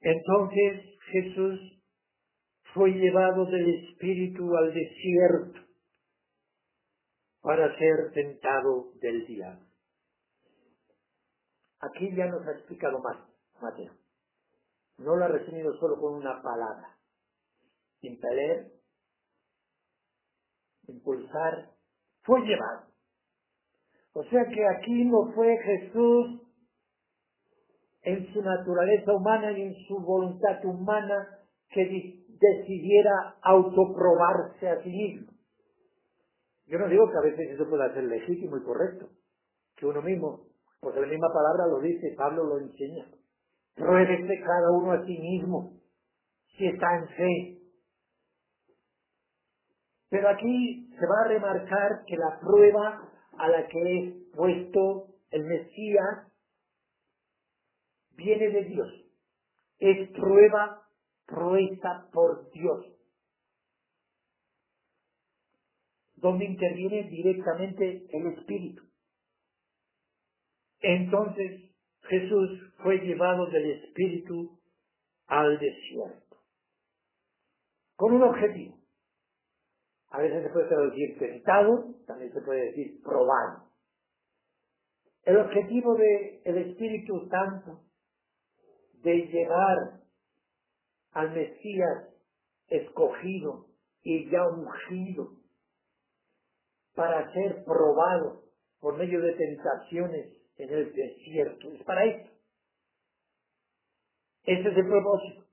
Entonces 0.01 0.99
Jesús 1.13 1.78
fue 2.79 2.93
llevado 2.93 3.45
del 3.47 3.69
Espíritu 3.85 4.57
al 4.57 4.73
desierto 4.73 5.61
para 7.43 7.77
ser 7.77 8.13
tentado 8.15 8.93
del 9.01 9.27
diablo. 9.27 9.67
Aquí 11.81 12.15
ya 12.17 12.27
nos 12.27 12.47
ha 12.47 12.53
explicado 12.53 13.01
más 13.01 13.17
Mateo. 13.61 13.93
No 14.99 15.17
lo 15.17 15.25
ha 15.25 15.29
resumido 15.29 15.77
solo 15.79 16.01
con 16.01 16.15
una 16.15 16.41
palabra. 16.41 16.97
Impeler 18.01 18.79
impulsar, 20.87 21.71
fue 22.23 22.41
llevado. 22.43 22.87
O 24.15 24.23
sea 24.25 24.45
que 24.47 24.67
aquí 24.67 25.05
no 25.05 25.33
fue 25.35 25.57
Jesús 25.59 26.43
en 28.03 28.33
su 28.33 28.41
naturaleza 28.41 29.13
humana 29.13 29.53
y 29.53 29.63
en 29.63 29.75
su 29.87 29.99
voluntad 29.99 30.65
humana 30.65 31.39
que 31.71 31.85
decidiera 32.41 33.37
autoprobarse 33.43 34.69
a 34.69 34.83
sí 34.83 34.91
mismo. 34.91 35.33
Yo 36.67 36.79
no 36.79 36.89
digo 36.89 37.11
que 37.11 37.19
a 37.19 37.31
veces 37.31 37.51
eso 37.55 37.69
pueda 37.69 37.93
ser 37.95 38.05
legítimo 38.05 38.59
y 38.59 38.63
correcto, 38.63 39.09
que 39.77 39.87
uno 39.87 40.03
mismo, 40.03 40.49
porque 40.81 41.01
la 41.01 41.07
misma 41.07 41.29
palabra 41.33 41.67
lo 41.67 41.81
dice, 41.81 42.15
Pablo 42.17 42.45
lo 42.45 42.59
enseña. 42.59 43.07
Pruébese 43.75 44.41
cada 44.41 44.71
uno 44.73 44.93
a 44.93 45.05
sí 45.07 45.19
mismo, 45.19 45.81
si 46.57 46.67
está 46.67 46.99
en 46.99 47.09
fe. 47.09 47.59
Pero 50.11 50.29
aquí 50.29 50.91
se 50.99 51.07
va 51.07 51.21
a 51.25 51.29
remarcar 51.29 52.05
que 52.07 52.17
la 52.17 52.39
prueba 52.41 53.09
a 53.39 53.49
la 53.49 53.67
que 53.67 53.99
es 53.99 54.15
puesto 54.35 55.07
el 55.31 55.45
Mesías 55.45 56.33
viene 58.17 58.49
de 58.49 58.65
Dios. 58.65 58.89
Es 59.79 60.11
prueba 60.11 60.88
proeza 61.29 62.09
por 62.13 62.51
Dios. 62.51 62.87
Donde 66.17 66.47
interviene 66.47 67.05
directamente 67.05 68.07
el 68.11 68.27
Espíritu. 68.39 68.83
Entonces 70.81 71.71
Jesús 72.09 72.75
fue 72.83 72.99
llevado 72.99 73.47
del 73.47 73.71
Espíritu 73.83 74.59
al 75.27 75.59
desierto. 75.59 76.37
Con 77.95 78.15
un 78.15 78.23
objetivo. 78.23 78.79
A 80.11 80.21
veces 80.21 80.43
se 80.43 80.51
puede 80.51 80.69
traducir 80.69 81.19
tentado, 81.19 81.95
también 82.07 82.33
se 82.33 82.41
puede 82.41 82.67
decir 82.67 83.03
probado. 83.03 83.69
El 85.25 85.37
objetivo 85.37 85.95
del 85.95 86.59
Espíritu 86.71 87.29
Santo 87.29 87.83
de 89.03 89.27
llevar 89.27 89.98
al 91.13 91.33
Mesías 91.33 92.09
escogido 92.69 93.67
y 94.03 94.31
ya 94.31 94.47
ungido 94.47 95.33
para 96.95 97.33
ser 97.33 97.65
probado 97.65 98.43
por 98.81 98.97
medio 98.97 99.21
de 99.21 99.33
tentaciones 99.35 100.39
en 100.57 100.71
el 100.71 100.93
desierto. 100.93 101.73
Es 101.73 101.83
para 101.85 102.05
esto. 102.05 102.31
Ese 104.45 104.69
es 104.69 104.77
el 104.77 104.89
propósito. 104.89 105.45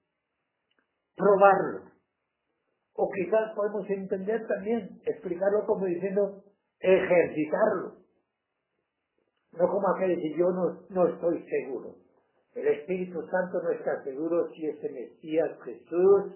Probarlo. 1.16 1.92
O 2.94 3.12
quizás 3.12 3.54
podemos 3.56 3.90
entender 3.90 4.48
también, 4.48 5.02
explicarlo 5.06 5.66
como 5.66 5.86
diciendo 5.86 6.44
ejercitarlo. 6.80 7.98
No 9.52 9.68
como 9.68 9.88
aquel 9.96 10.16
que 10.16 10.38
yo 10.38 10.50
no, 10.50 10.82
no 10.90 11.08
estoy 11.08 11.46
seguro. 11.48 11.96
El 12.56 12.68
Espíritu 12.68 13.22
Santo 13.30 13.62
no 13.62 13.70
está 13.72 14.02
seguro 14.04 14.50
si 14.54 14.66
es 14.66 14.82
el 14.84 14.94
Mesías 14.94 15.52
Jesús. 15.64 16.36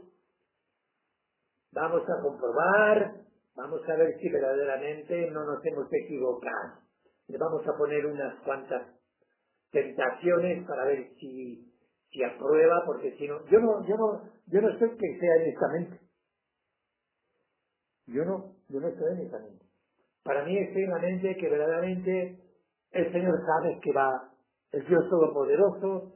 Vamos 1.72 2.02
a 2.10 2.22
comprobar, 2.22 3.22
vamos 3.56 3.82
a 3.88 3.96
ver 3.96 4.18
si 4.20 4.30
verdaderamente 4.30 5.32
no 5.32 5.46
nos 5.46 5.66
hemos 5.66 5.88
equivocado. 5.92 6.82
Le 7.28 7.38
vamos 7.38 7.66
a 7.66 7.78
poner 7.78 8.06
unas 8.06 8.36
cuantas 8.44 8.88
tentaciones 9.72 10.68
para 10.68 10.86
ver 10.86 11.10
si, 11.20 11.72
si 12.12 12.24
aprueba, 12.24 12.84
porque 12.86 13.16
si 13.18 13.28
no, 13.28 13.46
yo 13.46 13.60
no, 13.60 13.88
yo 13.88 13.96
no, 13.96 14.24
yo 14.48 14.62
no 14.62 14.78
sé 14.78 14.98
que 14.98 15.20
sea 15.20 15.36
en 15.36 15.50
esta 15.50 15.68
mente. 15.70 16.00
Yo 18.08 18.26
no, 18.26 18.56
yo 18.68 18.80
no 18.82 18.88
estoy 18.90 19.14
en 19.14 19.20
esta 19.26 19.40
mente. 19.40 19.66
Para 20.24 20.44
mí 20.44 20.58
es 20.58 20.76
en 20.76 20.92
mente 21.02 21.38
que 21.38 21.50
verdaderamente 21.50 22.40
el 22.92 23.12
Señor 23.14 23.40
sabe 23.46 23.80
que 23.82 23.94
va 23.94 24.29
el 24.72 24.86
Dios 24.86 25.10
Todopoderoso 25.10 26.14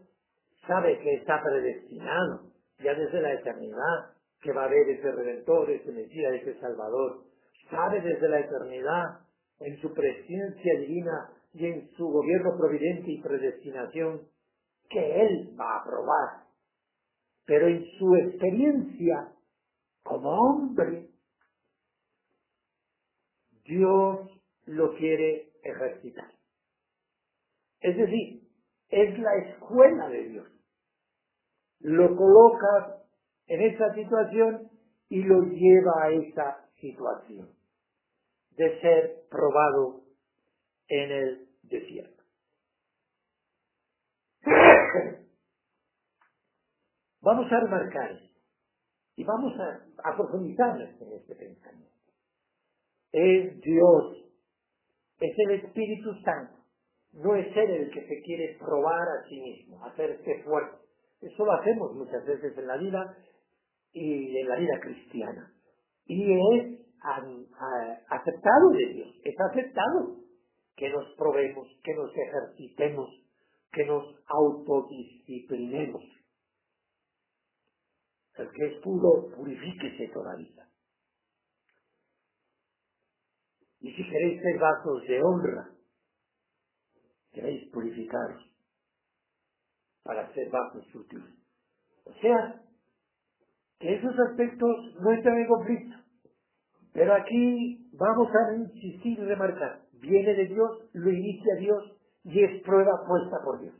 sabe 0.68 1.00
que 1.00 1.16
está 1.16 1.42
predestinado 1.42 2.52
ya 2.80 2.94
desde 2.94 3.22
la 3.22 3.34
eternidad 3.34 4.14
que 4.42 4.52
va 4.52 4.64
a 4.64 4.66
haber 4.66 4.90
ese 4.90 5.12
Redentor, 5.12 5.70
ese 5.70 5.92
Mesías, 5.92 6.34
ese 6.34 6.60
Salvador. 6.60 7.24
Sabe 7.70 8.02
desde 8.02 8.28
la 8.30 8.40
eternidad 8.40 9.22
en 9.60 9.80
su 9.82 9.94
presencia 9.94 10.80
divina 10.80 11.32
y 11.54 11.66
en 11.66 11.90
su 11.92 12.06
gobierno 12.06 12.58
providente 12.58 13.12
y 13.12 13.22
predestinación 13.22 14.28
que 14.90 15.22
Él 15.22 15.56
va 15.60 15.78
a 15.78 15.84
probar. 15.84 16.44
Pero 17.46 17.68
en 17.68 17.86
su 17.98 18.16
experiencia 18.16 19.34
como 20.04 20.30
hombre, 20.30 21.10
Dios 23.64 24.30
lo 24.66 24.94
quiere 24.96 25.54
ejercitar. 25.64 26.32
Es 27.80 27.96
decir, 27.96 28.43
es 28.94 29.18
la 29.18 29.36
escuela 29.38 30.08
de 30.08 30.24
Dios. 30.30 30.48
Lo 31.80 32.16
coloca 32.16 33.02
en 33.48 33.62
esa 33.62 33.92
situación 33.96 34.70
y 35.10 35.24
lo 35.24 35.42
lleva 35.42 36.04
a 36.04 36.12
esa 36.12 36.70
situación 36.80 37.50
de 38.52 38.80
ser 38.82 39.24
probado 39.32 40.04
en 40.88 41.12
el 41.12 41.50
desierto. 41.64 42.24
Vamos 47.22 47.52
a 47.52 47.60
remarcar 47.62 48.20
y 49.16 49.24
vamos 49.24 49.54
a, 49.60 49.86
a 50.10 50.16
profundizar 50.18 50.76
en 50.82 51.14
este 51.14 51.36
pensamiento. 51.36 51.94
Es 53.12 53.62
Dios, 53.62 54.18
es 55.20 55.34
el 55.38 55.52
Espíritu 55.52 56.14
Santo 56.26 56.63
no 57.14 57.36
es 57.36 57.54
ser 57.54 57.70
el 57.70 57.92
que 57.92 58.08
se 58.08 58.22
quiere 58.24 58.58
probar 58.60 59.08
a 59.08 59.28
sí 59.28 59.40
mismo, 59.40 59.84
hacerse 59.86 60.44
fuerte. 60.44 60.78
Eso 61.22 61.46
lo 61.46 61.54
hacemos 61.54 61.94
muchas 61.96 62.26
veces 62.26 62.58
en 62.58 62.68
la 62.68 62.78
vida 62.78 63.18
y 63.94 64.38
en 64.38 64.50
la 64.50 64.56
vida 64.58 64.80
cristiana. 64.82 65.54
Y 66.06 66.34
es 66.34 66.80
aceptado 68.10 68.70
de 68.72 68.94
Dios, 68.94 69.16
es 69.24 69.36
aceptado 69.52 70.18
que 70.76 70.90
nos 70.90 71.16
probemos, 71.16 71.68
que 71.84 71.94
nos 71.94 72.12
ejercitemos, 72.16 73.10
que 73.72 73.86
nos 73.86 74.04
autodisciplinemos. 74.26 76.04
El 78.36 78.50
que 78.50 78.66
es 78.66 78.82
puro, 78.82 79.30
purifíquese 79.36 80.08
todavía. 80.12 80.68
Y 83.80 83.92
si 83.92 84.10
queréis 84.10 84.42
ser 84.42 84.60
vasos 84.60 85.04
de 85.08 85.22
honra, 85.22 85.70
queréis 87.34 87.70
purificaros 87.72 88.44
para 90.04 90.32
ser 90.34 90.50
vasos 90.50 90.96
útiles. 90.96 91.34
O 92.06 92.14
sea, 92.14 92.62
que 93.80 93.96
esos 93.96 94.14
aspectos 94.30 94.96
no 95.00 95.12
están 95.12 95.38
en 95.38 95.48
conflicto. 95.48 95.98
Pero 96.94 97.14
aquí 97.16 97.90
vamos 97.94 98.30
a 98.30 98.56
insistir 98.56 99.18
y 99.18 99.26
remarcar, 99.26 99.82
viene 99.94 100.36
de 100.36 100.46
Dios, 100.46 100.90
lo 100.94 101.10
inicia 101.10 101.56
Dios 101.56 101.98
y 102.24 102.44
es 102.44 102.62
prueba 102.62 102.92
puesta 103.08 103.38
por 103.44 103.62
Dios. 103.62 103.76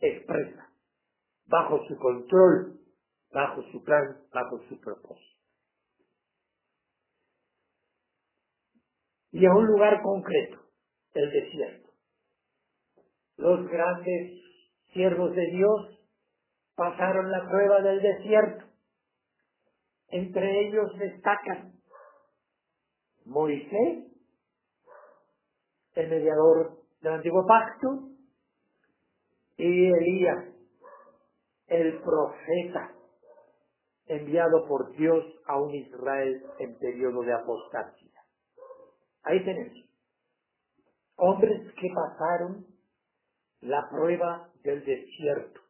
Expresa, 0.00 0.68
bajo 1.46 1.86
su 1.86 1.96
control, 1.98 2.80
bajo 3.32 3.62
su 3.70 3.84
plan, 3.84 4.18
bajo 4.32 4.58
su 4.68 4.80
propósito. 4.80 5.38
Y 9.32 9.46
a 9.46 9.54
un 9.54 9.66
lugar 9.66 10.02
concreto, 10.02 10.58
el 11.14 11.30
desierto 11.30 11.89
los 13.40 13.66
grandes 13.68 14.42
siervos 14.92 15.34
de 15.34 15.46
Dios 15.50 15.98
pasaron 16.74 17.30
la 17.30 17.48
prueba 17.48 17.80
del 17.80 18.00
desierto. 18.02 18.66
Entre 20.08 20.68
ellos 20.68 20.90
destacan 20.98 21.72
Moisés, 23.24 24.06
el 25.94 26.10
mediador 26.10 26.78
del 27.00 27.12
antiguo 27.14 27.46
pacto, 27.46 28.08
y 29.56 29.86
Elías, 29.86 30.44
el 31.68 32.00
profeta 32.02 32.92
enviado 34.06 34.66
por 34.66 34.90
Dios 34.96 35.24
a 35.46 35.60
un 35.60 35.74
Israel 35.74 36.42
en 36.58 36.78
periodo 36.78 37.22
de 37.22 37.32
apostasía. 37.32 38.20
Ahí 39.22 39.44
tenemos 39.44 39.78
hombres 41.16 41.72
que 41.74 41.88
pasaron 41.94 42.69
la 43.60 43.88
prueba 43.90 44.50
del 44.62 44.84
desierto. 44.84 45.60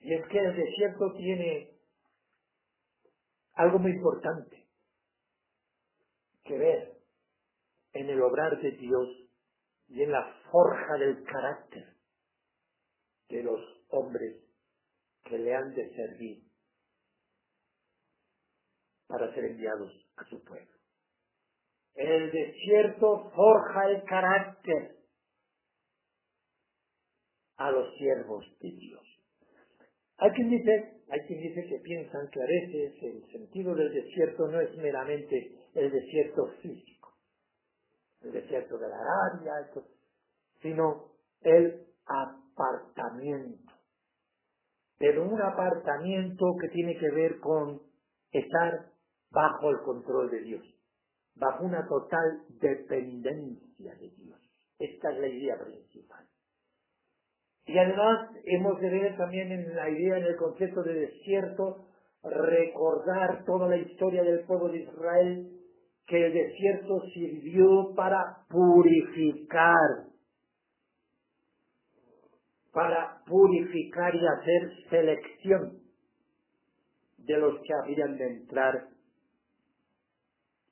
Y 0.00 0.14
es 0.14 0.26
que 0.28 0.38
el 0.38 0.56
desierto 0.56 1.12
tiene 1.16 1.76
algo 3.54 3.78
muy 3.78 3.92
importante 3.92 4.66
que 6.44 6.58
ver 6.58 6.96
en 7.92 8.10
el 8.10 8.20
obrar 8.22 8.60
de 8.60 8.70
Dios 8.72 9.08
y 9.88 10.02
en 10.02 10.12
la 10.12 10.40
forja 10.50 10.94
del 10.98 11.24
carácter 11.24 11.96
de 13.28 13.42
los 13.42 13.60
hombres 13.88 14.44
que 15.24 15.38
le 15.38 15.54
han 15.54 15.74
de 15.74 15.94
servir 15.94 16.44
para 19.08 19.32
ser 19.34 19.44
enviados 19.44 19.92
a 20.16 20.24
su 20.24 20.42
pueblo. 20.44 20.76
El 21.94 22.30
desierto 22.30 23.30
forja 23.34 23.88
el 23.88 24.04
carácter 24.04 24.96
a 27.56 27.70
los 27.70 27.94
siervos 27.96 28.44
de 28.60 28.70
Dios. 28.70 29.02
Hay 30.18 30.30
quien 30.30 30.50
dice, 30.50 31.02
hay 31.10 31.20
quien 31.26 31.40
dice 31.40 31.66
que 31.66 31.78
piensan 31.80 32.28
que 32.30 32.42
a 32.42 32.46
veces 32.46 32.94
el 33.02 33.26
sentido 33.30 33.74
del 33.74 33.92
desierto 33.92 34.48
no 34.48 34.60
es 34.60 34.74
meramente 34.78 35.52
el 35.74 35.90
desierto 35.90 36.48
físico, 36.62 37.12
el 38.22 38.32
desierto 38.32 38.78
de 38.78 38.88
la 38.88 38.96
Arabia, 38.96 39.52
sino 40.62 41.12
el 41.42 41.86
apartamiento. 42.06 43.72
Pero 44.98 45.24
un 45.24 45.40
apartamiento 45.42 46.46
que 46.60 46.68
tiene 46.68 46.96
que 46.98 47.10
ver 47.10 47.38
con 47.40 47.82
estar 48.32 48.90
bajo 49.30 49.70
el 49.70 49.80
control 49.80 50.30
de 50.30 50.40
Dios, 50.40 50.64
bajo 51.34 51.64
una 51.64 51.86
total 51.86 52.42
dependencia 52.58 53.94
de 53.96 54.10
Dios. 54.16 54.40
Esta 54.78 55.10
es 55.12 55.18
la 55.18 55.28
idea 55.28 55.58
principal. 55.58 56.26
Y 57.66 57.76
además 57.78 58.30
hemos 58.44 58.80
de 58.80 58.90
ver 58.90 59.16
también 59.16 59.50
en 59.50 59.74
la 59.74 59.90
idea, 59.90 60.18
en 60.18 60.24
el 60.24 60.36
concepto 60.36 60.84
de 60.84 60.94
desierto, 60.94 61.88
recordar 62.22 63.44
toda 63.44 63.68
la 63.68 63.76
historia 63.76 64.22
del 64.22 64.44
pueblo 64.44 64.68
de 64.68 64.82
Israel, 64.82 65.50
que 66.06 66.26
el 66.26 66.32
desierto 66.32 67.00
sirvió 67.12 67.92
para 67.96 68.44
purificar, 68.48 70.06
para 72.72 73.24
purificar 73.26 74.14
y 74.14 74.26
hacer 74.26 74.88
selección 74.88 75.80
de 77.18 77.38
los 77.38 77.60
que 77.62 77.74
habían 77.82 78.16
de 78.16 78.26
entrar 78.28 78.88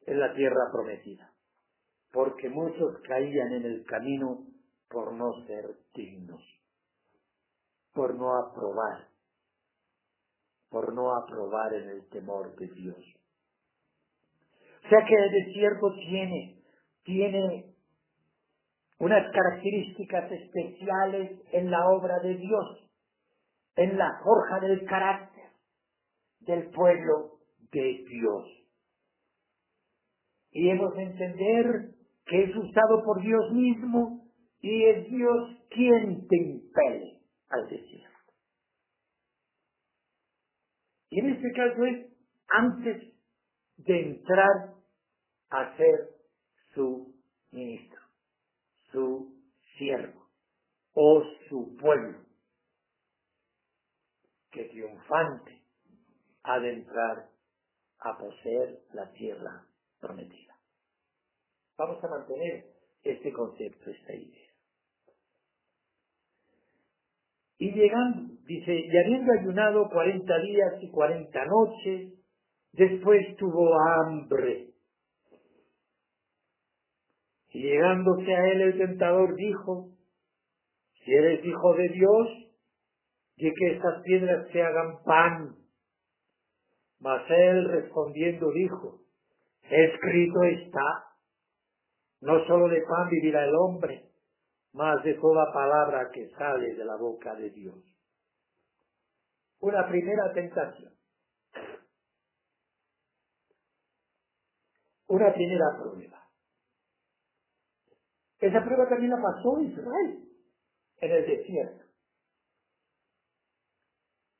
en 0.06 0.20
la 0.20 0.32
tierra 0.34 0.70
prometida, 0.72 1.32
porque 2.12 2.48
muchos 2.48 3.00
caían 3.08 3.52
en 3.54 3.64
el 3.64 3.84
camino 3.84 4.46
por 4.88 5.12
no 5.12 5.32
ser 5.48 5.74
dignos 5.92 6.53
por 7.94 8.14
no 8.16 8.34
aprobar, 8.36 9.06
por 10.68 10.92
no 10.92 11.14
aprobar 11.14 11.72
en 11.74 11.88
el 11.90 12.08
temor 12.08 12.54
de 12.56 12.66
Dios. 12.66 12.98
O 14.84 14.88
sea 14.88 14.98
que 15.06 15.14
el 15.14 15.30
desierto 15.44 15.94
tiene, 15.94 16.58
tiene 17.04 17.74
unas 18.98 19.32
características 19.32 20.30
especiales 20.30 21.40
en 21.52 21.70
la 21.70 21.88
obra 21.88 22.18
de 22.18 22.34
Dios, 22.34 22.90
en 23.76 23.96
la 23.96 24.20
forja 24.22 24.60
del 24.60 24.84
carácter 24.84 25.44
del 26.40 26.70
pueblo 26.70 27.38
de 27.72 28.04
Dios. 28.08 28.44
Y 30.50 30.68
hemos 30.68 30.94
de 30.94 31.02
entender 31.02 31.94
que 32.26 32.44
es 32.44 32.56
usado 32.56 33.02
por 33.04 33.22
Dios 33.22 33.52
mismo 33.52 34.26
y 34.60 34.84
es 34.84 35.08
Dios 35.08 35.58
quien 35.70 36.26
te 36.26 36.36
impele 36.36 37.13
al 37.54 37.68
desierto. 37.68 38.32
Y 41.10 41.20
en 41.20 41.34
este 41.34 41.52
caso 41.52 41.84
es 41.84 42.12
antes 42.48 43.14
de 43.76 44.00
entrar 44.00 44.74
a 45.50 45.76
ser 45.76 46.10
su 46.74 47.14
ministro, 47.50 48.00
su 48.90 49.40
siervo 49.78 50.28
o 50.94 51.22
su 51.48 51.76
pueblo, 51.76 52.18
que 54.50 54.64
triunfante 54.64 55.62
ha 56.44 56.56
entrar 56.56 57.28
a 57.98 58.18
poseer 58.18 58.82
la 58.92 59.10
tierra 59.12 59.66
prometida. 59.98 60.54
Vamos 61.76 62.02
a 62.04 62.08
mantener 62.08 62.66
este 63.02 63.32
concepto, 63.32 63.90
esta 63.90 64.14
idea. 64.14 64.43
Y 67.64 67.72
llegando, 67.72 68.34
dice, 68.46 68.74
y 68.74 68.94
habiendo 68.94 69.32
ayunado 69.40 69.88
cuarenta 69.88 70.38
días 70.38 70.74
y 70.82 70.90
cuarenta 70.90 71.46
noches, 71.46 72.12
después 72.72 73.34
tuvo 73.38 73.74
hambre. 73.80 74.74
Y 77.54 77.62
llegándose 77.62 78.34
a 78.34 78.48
él 78.52 78.60
el 78.60 78.76
tentador 78.76 79.34
dijo, 79.34 79.92
si 80.92 81.14
eres 81.14 81.42
hijo 81.42 81.74
de 81.74 81.88
Dios, 81.88 82.28
di 83.36 83.50
que 83.50 83.72
estas 83.76 84.02
piedras 84.02 84.46
se 84.52 84.62
hagan 84.62 85.02
pan. 85.02 85.56
Mas 87.00 87.22
él 87.30 87.66
respondiendo 87.70 88.52
dijo, 88.52 89.00
escrito 89.62 90.42
está, 90.42 91.04
no 92.20 92.44
solo 92.44 92.68
de 92.68 92.82
pan 92.82 93.08
vivirá 93.08 93.42
el 93.42 93.54
hombre, 93.54 94.13
más 94.74 95.02
de 95.04 95.14
toda 95.14 95.52
palabra 95.52 96.10
que 96.12 96.28
sale 96.30 96.74
de 96.74 96.84
la 96.84 96.96
boca 96.96 97.34
de 97.36 97.50
Dios. 97.50 97.76
Una 99.60 99.88
primera 99.88 100.32
tentación. 100.34 100.92
Una 105.06 105.32
primera 105.32 105.64
prueba. 105.80 106.28
Esa 108.40 108.64
prueba 108.64 108.88
también 108.88 109.12
la 109.12 109.22
pasó 109.22 109.60
Israel 109.60 110.28
en 111.00 111.10
el 111.10 111.26
desierto. 111.26 111.84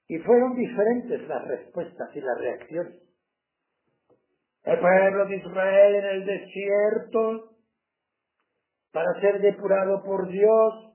Y 0.09 0.19
fueron 0.19 0.57
diferentes 0.57 1.29
las 1.29 1.47
respuestas 1.47 2.15
y 2.15 2.21
las 2.21 2.39
reacciones. 2.39 3.03
El 4.65 4.81
pueblo 4.81 5.27
de 5.27 5.37
Israel 5.37 5.95
en 5.95 6.05
el 6.05 6.27
desierto 6.27 7.54
para 8.95 9.13
ser 9.21 9.41
depurado 9.41 10.05
por 10.05 10.29
Dios, 10.29 10.95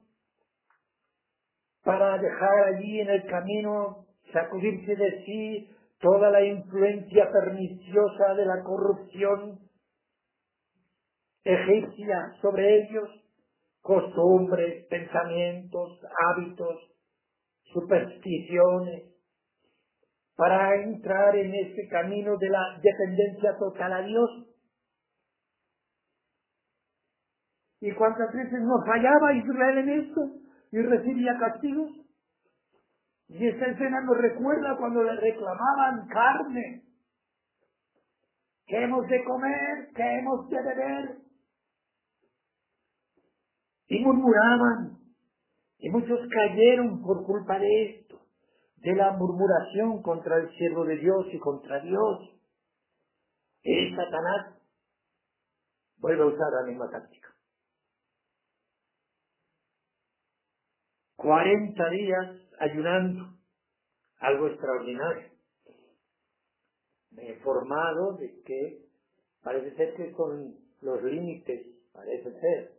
para 1.84 2.18
dejar 2.18 2.74
allí 2.74 3.02
en 3.02 3.10
el 3.10 3.26
camino, 3.26 4.06
sacudirse 4.32 4.96
de 4.96 5.24
sí 5.26 5.70
toda 6.00 6.32
la 6.32 6.42
influencia 6.42 7.30
perniciosa 7.30 8.36
de 8.36 8.46
la 8.46 8.64
corrupción 8.64 9.60
egipcia 11.44 12.36
sobre 12.42 12.84
ellos, 12.84 13.10
costumbres, 13.82 14.86
pensamientos, 14.88 16.00
hábitos, 16.30 16.78
supersticiones, 17.74 19.10
para 20.38 20.74
entrar 20.84 21.36
en 21.36 21.54
este 21.54 21.86
camino 21.90 22.38
de 22.38 22.50
la 22.50 22.80
dependencia 22.82 23.58
total 23.58 23.92
a 23.92 24.02
Dios. 24.04 24.49
¿Y 27.82 27.94
cuántas 27.94 28.34
veces 28.34 28.62
no 28.62 28.84
fallaba 28.86 29.34
Israel 29.34 29.78
en 29.78 29.90
esto 30.02 30.22
y 30.72 30.82
recibía 30.82 31.38
castigos? 31.40 31.92
Y 33.30 33.48
esta 33.48 33.68
escena 33.68 34.02
nos 34.02 34.18
recuerda 34.18 34.76
cuando 34.78 35.04
le 35.04 35.16
reclamaban 35.16 36.08
carne. 36.08 36.84
¿Qué 38.66 38.84
hemos 38.84 39.08
de 39.08 39.24
comer? 39.24 39.90
¿Qué 39.96 40.04
hemos 40.04 40.50
de 40.50 40.58
beber? 40.62 41.18
Y 43.88 44.04
murmuraban. 44.04 44.98
Y 45.78 45.90
muchos 45.90 46.20
cayeron 46.30 47.02
por 47.02 47.26
culpa 47.26 47.58
de 47.58 47.86
esto, 47.86 48.20
de 48.78 48.96
la 48.96 49.12
murmuración 49.14 50.02
contra 50.02 50.38
el 50.38 50.50
siervo 50.58 50.84
de 50.84 50.98
Dios 50.98 51.28
y 51.32 51.40
contra 51.40 51.80
Dios. 51.80 52.42
Y 53.64 53.96
Satanás 53.96 54.56
vuelve 55.98 56.24
a 56.24 56.28
usar 56.28 56.52
la 56.62 56.68
misma 56.68 56.90
táctica. 56.90 57.30
40 61.20 61.90
días 61.90 62.30
ayunando, 62.60 63.34
algo 64.20 64.48
extraordinario. 64.48 65.28
Me 67.12 67.32
he 67.32 67.36
formado 67.40 68.14
de 68.14 68.42
que 68.44 68.86
parece 69.44 69.76
ser 69.76 69.96
que 69.96 70.14
son 70.14 70.56
los 70.82 71.04
límites, 71.04 71.68
parece 71.92 72.32
ser. 72.40 72.72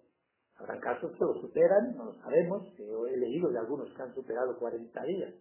Habrán 0.56 0.80
casos 0.80 1.12
que 1.12 1.24
lo 1.24 1.34
superan, 1.34 1.94
no 1.96 2.06
lo 2.06 2.14
sabemos, 2.22 2.74
yo 2.78 3.06
he 3.06 3.16
leído 3.18 3.50
de 3.50 3.58
algunos 3.58 3.92
que 3.94 4.02
han 4.02 4.14
superado 4.14 4.58
40 4.58 5.04
días, 5.04 5.34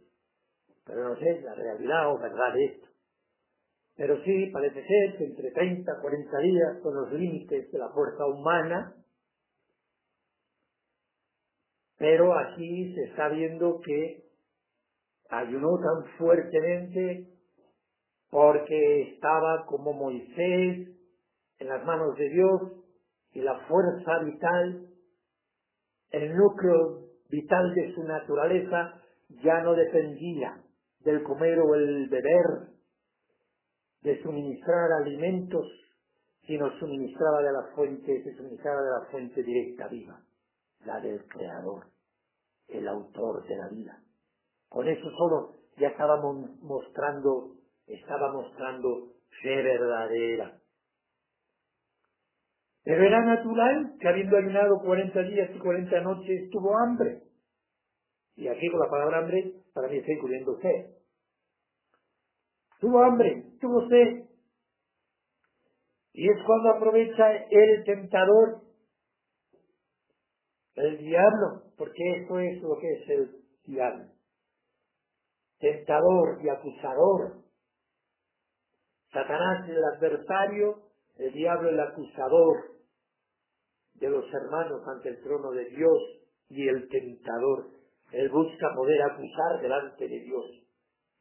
pero 0.86 1.08
no 1.08 1.16
sé 1.16 1.42
la 1.42 1.56
realidad 1.56 2.14
o 2.14 2.20
verdad 2.20 2.54
de 2.54 2.66
esto. 2.66 2.88
Pero 3.96 4.22
sí, 4.24 4.50
parece 4.52 4.86
ser 4.86 5.18
que 5.18 5.26
entre 5.26 5.52
30 5.52 5.90
y 5.90 6.02
40 6.02 6.38
días 6.40 6.80
son 6.84 6.96
los 6.96 7.14
límites 7.14 7.72
de 7.72 7.78
la 7.78 7.90
fuerza 7.90 8.26
humana 8.26 8.99
pero 12.00 12.34
aquí 12.40 12.96
se 12.96 13.04
está 13.04 13.28
viendo 13.28 13.82
que 13.82 14.24
ayunó 15.30 15.78
tan 15.78 16.18
fuertemente 16.18 17.28
porque 18.32 19.02
estaba 19.14 19.66
como 19.66 19.92
Moisés 19.92 20.88
en 21.60 21.68
las 21.68 21.86
manos 21.86 22.16
de 22.16 22.30
Dios 22.30 22.62
y 23.34 23.42
la 23.42 23.60
fuerza 23.68 24.20
vital, 24.24 24.88
el 26.12 26.36
núcleo 26.36 27.10
vital 27.30 27.74
de 27.76 27.94
su 27.94 28.04
naturaleza 28.04 29.02
ya 29.44 29.62
no 29.62 29.76
dependía 29.76 30.58
del 31.02 31.22
comer 31.24 31.60
o 31.60 31.76
el 31.76 32.08
beber, 32.08 32.70
de 34.04 34.22
suministrar 34.24 34.94
alimentos, 35.02 35.68
sino 36.48 36.72
suministraba 36.80 37.42
de 37.42 37.52
la 37.52 37.76
fuente, 37.76 38.24
se 38.24 38.36
suministraba 38.36 38.82
de 38.82 38.90
la 38.90 39.12
fuente 39.12 39.44
directa 39.44 39.90
viva 39.90 40.18
la 40.86 41.00
del 41.00 41.26
Creador. 41.28 41.88
el 42.68 42.88
autor 42.88 43.44
de 43.48 43.58
la 43.58 43.68
vida. 43.70 44.00
Con 44.70 44.88
eso 44.88 45.10
solo 45.18 45.56
ya 45.78 45.88
estábamos 45.90 46.62
mostrando, 46.62 47.56
estaba 47.88 48.32
mostrando 48.32 49.14
fe 49.42 49.64
verdadera. 49.64 50.60
Pero 52.84 53.04
era 53.04 53.24
natural 53.26 53.96
que 54.00 54.08
habiendo 54.08 54.38
ayunado 54.38 54.80
40 54.84 55.22
días 55.24 55.50
y 55.54 55.60
40 55.60 56.02
noches 56.02 56.50
tuvo 56.52 56.78
hambre. 56.78 57.24
Y 58.36 58.48
aquí 58.48 58.70
con 58.70 58.80
la 58.80 58.90
palabra 58.90 59.20
hambre 59.20 59.54
para 59.74 59.88
mí 59.88 59.98
está 59.98 60.12
incluyendo 60.12 60.58
sed. 60.62 60.96
Tuvo 62.80 63.04
hambre, 63.04 63.46
tuvo 63.60 63.88
sed. 63.90 64.26
Y 66.14 66.30
es 66.30 66.38
cuando 66.46 66.70
aprovecha 66.72 67.32
el 67.50 67.84
tentador, 67.84 68.62
el 70.80 70.98
diablo, 70.98 71.64
porque 71.78 72.24
eso 72.24 72.40
es 72.40 72.62
lo 72.62 72.78
que 72.78 72.90
es 72.94 73.10
el 73.10 73.42
diablo. 73.66 74.06
Tentador 75.60 76.40
y 76.42 76.50
acusador. 76.50 77.44
Satanás 79.12 79.68
el 79.68 79.84
adversario, 79.84 80.84
el 81.18 81.34
diablo 81.34 81.70
el 81.70 81.80
acusador 81.80 82.80
de 83.96 84.10
los 84.10 84.26
hermanos 84.34 84.82
ante 84.88 85.10
el 85.10 85.22
trono 85.22 85.52
de 85.52 85.66
Dios 85.66 86.02
y 86.50 86.68
el 86.68 86.88
tentador. 86.88 87.72
Él 88.12 88.30
busca 88.30 88.74
poder 88.76 89.02
acusar 89.04 89.62
delante 89.62 90.08
de 90.08 90.20
Dios 90.22 90.46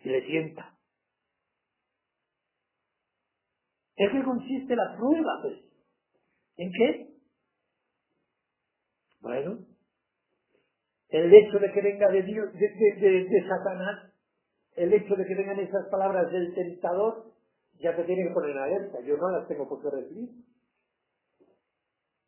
y 0.01 0.09
le 0.09 0.23
tienta. 0.23 0.75
¿En 3.97 4.13
qué 4.13 4.25
consiste 4.25 4.77
la 4.77 4.97
prueba, 4.97 5.41
pues? 5.43 5.59
¿En 6.57 6.71
qué? 6.71 7.08
Bueno, 9.21 9.59
el 11.09 11.35
hecho 11.35 11.59
de 11.59 11.73
que 11.73 11.81
venga 11.83 12.09
de 12.09 12.23
Dios, 12.23 12.53
de, 12.53 13.45
Satanás, 13.49 14.13
el 14.77 14.93
hecho 14.93 15.15
de 15.17 15.27
que 15.27 15.35
vengan 15.35 15.59
esas 15.59 15.89
palabras 15.89 16.31
del 16.31 16.55
tentador, 16.55 17.33
ya 17.81 17.95
te 17.97 18.05
tiene 18.05 18.29
que 18.29 18.35
poner 18.35 18.51
en 18.51 18.59
alerta. 18.59 19.01
Yo 19.01 19.17
no 19.17 19.31
las 19.31 19.49
tengo 19.49 19.69
por 19.69 19.83
qué 19.83 19.91
recibir. 19.91 20.31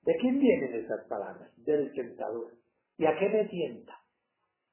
¿De 0.03 0.17
quién 0.17 0.39
vienen 0.39 0.75
esas 0.75 1.07
palabras? 1.09 1.53
Del 1.59 1.93
tentador. 1.93 2.53
¿Y 2.97 3.07
a 3.07 3.19
qué 3.19 3.29
me 3.29 3.45
tienta? 3.47 3.99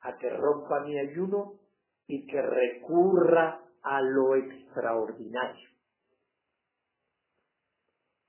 A 0.01 0.17
que 0.17 0.30
rompa 0.30 0.82
mi 0.82 0.97
ayuno 0.97 1.60
y 2.08 2.25
que 2.27 2.41
recurra 2.41 3.62
a 3.84 4.01
lo 4.01 4.36
extraordinario 4.36 5.67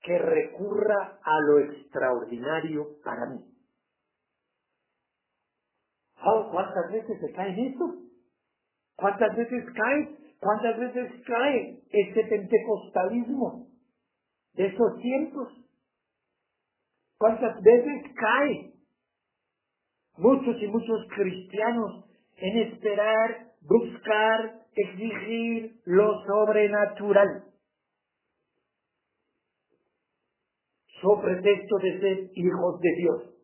que 0.09 0.19
recurra 0.19 1.19
a 1.23 1.41
lo 1.43 1.59
extraordinario 1.59 2.99
para 3.05 3.27
mí. 3.27 3.45
Oh, 6.25 6.49
¿Cuántas 6.51 6.93
veces 6.93 7.21
se 7.21 7.33
cae 7.33 7.51
en 7.51 7.73
eso? 7.73 7.95
¿Cuántas 8.97 9.37
veces 9.37 9.65
cae? 9.75 10.19
¿Cuántas 10.41 10.79
veces 10.79 11.13
cae 11.27 11.81
este 11.91 12.25
pentecostalismo 12.25 13.69
de 14.55 14.67
esos 14.67 14.99
tiempos? 15.01 15.49
¿Cuántas 17.19 17.61
veces 17.63 18.15
cae 18.15 18.73
muchos 20.17 20.61
y 20.61 20.67
muchos 20.69 21.07
cristianos 21.15 22.05
en 22.37 22.59
esperar, 22.59 23.53
buscar, 23.63 24.63
exigir 24.75 25.81
lo 25.85 26.25
sobrenatural? 26.25 27.49
so 31.01 31.21
pretexto 31.21 31.79
de 31.79 32.01
ser 32.01 32.31
hijos 32.35 32.81
de 32.81 32.91
Dios. 32.97 33.38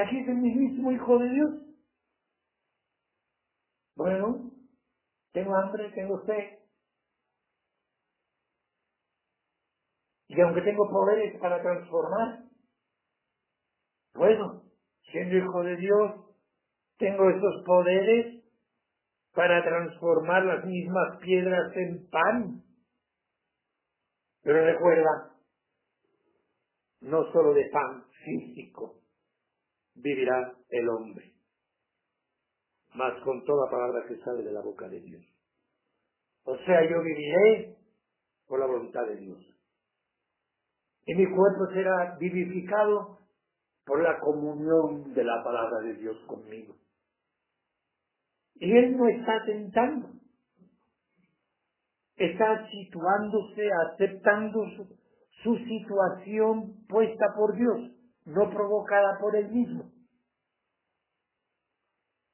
Aquí 0.00 0.18
es 0.18 0.28
el 0.28 0.36
mismo 0.36 0.92
hijo 0.92 1.18
de 1.18 1.28
Dios. 1.28 1.50
Bueno, 3.96 4.50
tengo 5.32 5.54
hambre, 5.54 5.90
tengo 5.90 6.24
sed. 6.24 6.58
Y 10.28 10.40
aunque 10.40 10.62
tengo 10.62 10.88
poderes 10.88 11.38
para 11.40 11.60
transformar, 11.60 12.44
bueno, 14.14 14.62
siendo 15.10 15.36
hijo 15.36 15.62
de 15.64 15.76
Dios, 15.76 16.14
tengo 16.98 17.28
esos 17.28 17.64
poderes 17.66 18.44
para 19.34 19.62
transformar 19.62 20.44
las 20.44 20.64
mismas 20.64 21.18
piedras 21.20 21.76
en 21.76 22.08
pan. 22.08 22.62
Pero 24.42 24.64
recuerda, 24.64 25.34
no 27.00 27.30
solo 27.32 27.52
de 27.52 27.68
pan 27.70 28.04
físico 28.24 28.99
vivirá 30.00 30.54
el 30.68 30.88
hombre, 30.88 31.32
mas 32.94 33.20
con 33.22 33.44
toda 33.44 33.70
palabra 33.70 34.04
que 34.08 34.16
sale 34.18 34.42
de 34.42 34.52
la 34.52 34.60
boca 34.60 34.88
de 34.88 35.00
Dios. 35.00 35.24
O 36.44 36.56
sea, 36.58 36.88
yo 36.88 37.02
viviré 37.02 37.76
por 38.46 38.60
la 38.60 38.66
voluntad 38.66 39.06
de 39.06 39.16
Dios. 39.16 39.38
Y 41.06 41.14
mi 41.14 41.26
cuerpo 41.26 41.66
será 41.72 42.16
vivificado 42.18 43.18
por 43.84 44.02
la 44.02 44.18
comunión 44.20 45.12
de 45.14 45.24
la 45.24 45.42
palabra 45.42 45.80
de 45.84 45.94
Dios 45.94 46.16
conmigo. 46.26 46.76
Y 48.54 48.76
Él 48.76 48.96
no 48.96 49.08
está 49.08 49.44
tentando 49.44 50.20
está 52.20 52.66
situándose, 52.68 53.68
aceptando 53.88 54.66
su, 55.42 55.56
situación 55.56 56.86
puesta 56.86 57.26
por 57.34 57.56
Dios, 57.56 57.92
no 58.30 58.48
provocada 58.50 59.18
por 59.18 59.34
él 59.34 59.48
mismo. 59.50 59.92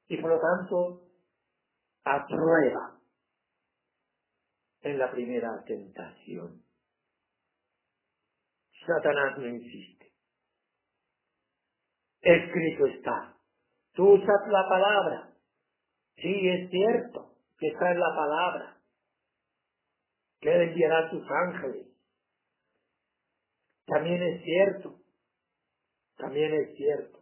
Y 0.07 0.17
por 0.21 0.31
lo 0.31 0.39
tanto, 0.39 1.01
aprueba 2.03 2.99
en 4.81 4.99
la 4.99 5.11
primera 5.11 5.63
tentación. 5.65 6.63
Satanás 8.85 9.37
no 9.37 9.47
insiste. 9.47 10.13
Escrito 12.21 12.85
está. 12.85 13.35
Tú 13.93 14.13
usas 14.13 14.47
la 14.49 14.69
palabra. 14.69 15.33
Sí, 16.15 16.49
es 16.49 16.69
cierto 16.69 17.35
que 17.57 17.67
está 17.67 17.91
en 17.91 17.99
la 17.99 18.15
palabra 18.15 18.77
que 20.39 20.63
enviará 20.63 21.07
a 21.07 21.09
sus 21.09 21.23
ángeles. 21.29 21.87
También 23.87 24.21
es 24.21 24.43
cierto, 24.43 24.96
también 26.17 26.53
es 26.53 26.75
cierto 26.75 27.19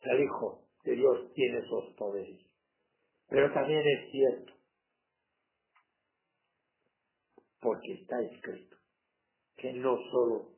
que 0.00 0.10
el 0.10 0.24
Hijo 0.24 0.68
de 0.84 0.92
Dios 0.92 1.32
tiene 1.34 1.58
esos 1.58 1.94
poderes. 1.96 2.46
Pero 3.28 3.52
también 3.52 3.82
es 3.86 4.10
cierto, 4.12 4.52
porque 7.60 7.94
está 7.94 8.20
escrito, 8.20 8.76
que 9.56 9.72
no 9.72 9.96
solo 10.12 10.52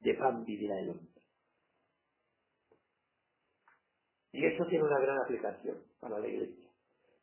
de 0.00 0.14
pan 0.14 0.44
vivirá 0.44 0.78
el 0.78 0.90
hombre. 0.90 1.08
Y 4.32 4.46
eso 4.46 4.64
tiene 4.66 4.84
una 4.84 5.00
gran 5.00 5.18
aplicación 5.24 5.82
para 5.98 6.20
la 6.20 6.28
iglesia 6.28 6.70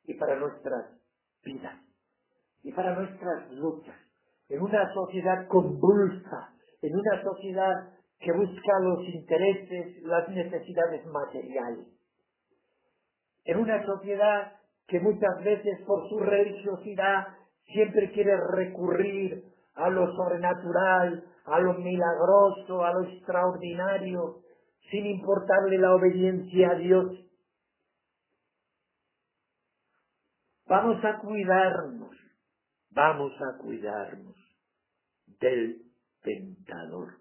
y 0.03 0.15
para 0.15 0.37
nuestras 0.37 0.99
vidas 1.43 1.81
y 2.63 2.71
para 2.71 2.95
nuestras 2.95 3.51
luchas. 3.51 3.95
En 4.49 4.61
una 4.61 4.93
sociedad 4.93 5.47
convulsa, 5.47 6.54
en 6.81 6.95
una 6.95 7.23
sociedad 7.23 7.93
que 8.19 8.31
busca 8.31 8.79
los 8.81 9.07
intereses, 9.07 10.01
las 10.03 10.27
necesidades 10.29 11.05
materiales. 11.07 11.87
En 13.45 13.59
una 13.59 13.85
sociedad 13.85 14.53
que 14.87 14.99
muchas 14.99 15.43
veces 15.43 15.81
por 15.85 16.07
su 16.09 16.19
religiosidad 16.19 17.27
siempre 17.65 18.11
quiere 18.11 18.35
recurrir 18.55 19.43
a 19.75 19.89
lo 19.89 20.11
sobrenatural, 20.15 21.23
a 21.45 21.59
lo 21.59 21.73
milagroso, 21.73 22.83
a 22.83 22.93
lo 22.93 23.03
extraordinario, 23.03 24.41
sin 24.89 25.05
importarle 25.05 25.77
la 25.77 25.95
obediencia 25.95 26.71
a 26.71 26.75
Dios. 26.75 27.25
Vamos 30.67 31.03
a 31.03 31.19
cuidarnos, 31.19 32.15
vamos 32.91 33.33
a 33.39 33.57
cuidarnos 33.61 34.35
del 35.39 35.84
tentador, 36.25 37.19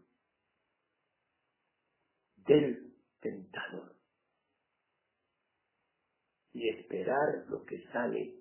del 2.36 2.96
tentador. 3.20 3.94
Y 6.52 6.68
esperar 6.70 7.44
lo 7.48 7.64
que 7.64 7.84
sale 7.92 8.34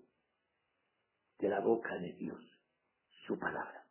de 1.39 1.49
la 1.49 1.59
boca 1.59 1.97
de 1.99 2.13
Dios, 2.13 2.41
su 3.27 3.37
palabra. 3.37 3.85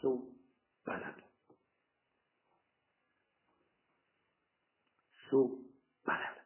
Su 0.00 0.34
palabra. 0.84 1.28
Su 5.28 5.74
palabra. 6.04 6.38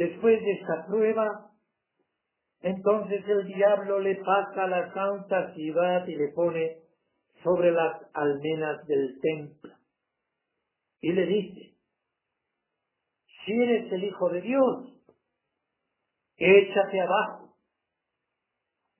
Después 0.00 0.40
de 0.40 0.52
esta 0.52 0.86
prueba, 0.86 1.50
entonces 2.62 3.22
el 3.28 3.46
diablo 3.48 3.98
le 3.98 4.16
pasa 4.16 4.64
a 4.64 4.66
la 4.66 4.94
santa 4.94 5.52
ciudad 5.52 6.06
y 6.06 6.16
le 6.16 6.28
pone 6.28 6.78
sobre 7.44 7.70
las 7.70 8.00
almenas 8.14 8.86
del 8.86 9.20
templo. 9.20 9.74
Y 11.02 11.12
le 11.12 11.26
dice, 11.26 11.76
si 13.44 13.52
eres 13.52 13.92
el 13.92 14.04
Hijo 14.04 14.30
de 14.30 14.40
Dios, 14.40 15.04
échate 16.38 17.00
abajo, 17.02 17.58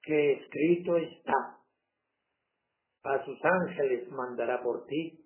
que 0.02 0.32
escrito 0.32 0.98
está, 0.98 1.60
a 3.04 3.24
sus 3.24 3.38
ángeles 3.42 4.06
mandará 4.10 4.62
por 4.62 4.84
ti 4.84 5.18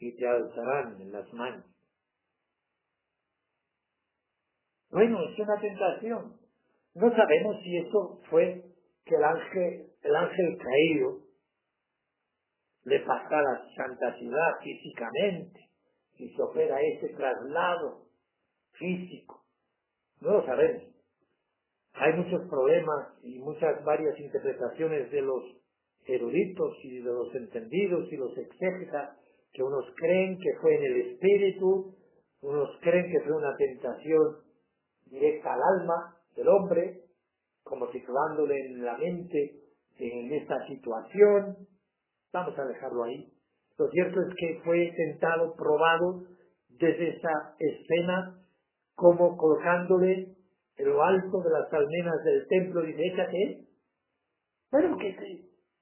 y 0.00 0.16
te 0.16 0.26
alzarán 0.26 1.00
en 1.00 1.12
las 1.12 1.32
manos. 1.32 1.77
Bueno, 4.98 5.16
es 5.28 5.38
una 5.38 5.60
tentación. 5.60 6.32
No 6.96 7.14
sabemos 7.14 7.62
si 7.62 7.76
eso 7.76 8.20
fue 8.28 8.64
que 9.04 9.14
el 9.14 9.22
ángel, 9.22 9.86
el 10.02 10.16
ángel 10.16 10.58
caído 10.58 11.18
le 12.82 12.98
pasara 13.06 13.48
a 13.48 13.74
santa 13.76 14.18
ciudad 14.18 14.58
físicamente, 14.60 15.60
si 16.16 16.28
se 16.30 16.42
opera 16.42 16.80
ese 16.80 17.14
traslado 17.14 18.06
físico. 18.72 19.44
No 20.20 20.32
lo 20.32 20.44
sabemos. 20.44 20.82
Hay 21.92 22.14
muchos 22.14 22.48
problemas 22.48 23.22
y 23.22 23.38
muchas 23.38 23.84
varias 23.84 24.18
interpretaciones 24.18 25.12
de 25.12 25.22
los 25.22 25.44
eruditos 26.06 26.76
y 26.82 26.98
de 26.98 27.12
los 27.12 27.32
entendidos 27.36 28.12
y 28.12 28.16
los 28.16 28.36
exégetas 28.36 29.16
que 29.52 29.62
unos 29.62 29.84
creen 29.94 30.38
que 30.38 30.58
fue 30.60 30.74
en 30.74 30.82
el 30.82 31.00
espíritu, 31.12 31.94
unos 32.42 32.76
creen 32.80 33.12
que 33.12 33.20
fue 33.20 33.36
una 33.36 33.56
tentación 33.56 34.47
directa 35.10 35.54
al 35.54 35.60
alma 35.80 36.16
del 36.36 36.48
hombre, 36.48 37.02
como 37.62 37.90
situándole 37.90 38.54
en 38.66 38.84
la 38.84 38.96
mente 38.96 39.60
en 39.98 40.32
esta 40.32 40.66
situación. 40.66 41.56
Vamos 42.32 42.58
a 42.58 42.64
dejarlo 42.64 43.04
ahí. 43.04 43.32
Lo 43.78 43.88
cierto 43.90 44.20
es 44.20 44.34
que 44.36 44.60
fue 44.64 44.92
tentado, 44.96 45.54
probado 45.54 46.24
desde 46.68 47.16
esa 47.16 47.54
escena, 47.58 48.38
como 48.94 49.36
colocándole 49.36 50.36
en 50.76 50.88
lo 50.88 51.02
alto 51.02 51.42
de 51.42 51.50
las 51.50 51.72
almenas 51.72 52.24
del 52.24 52.46
templo, 52.48 52.82
dice, 52.82 53.06
échate. 53.06 53.66
Bueno, 54.70 54.96
qué, 54.98 55.16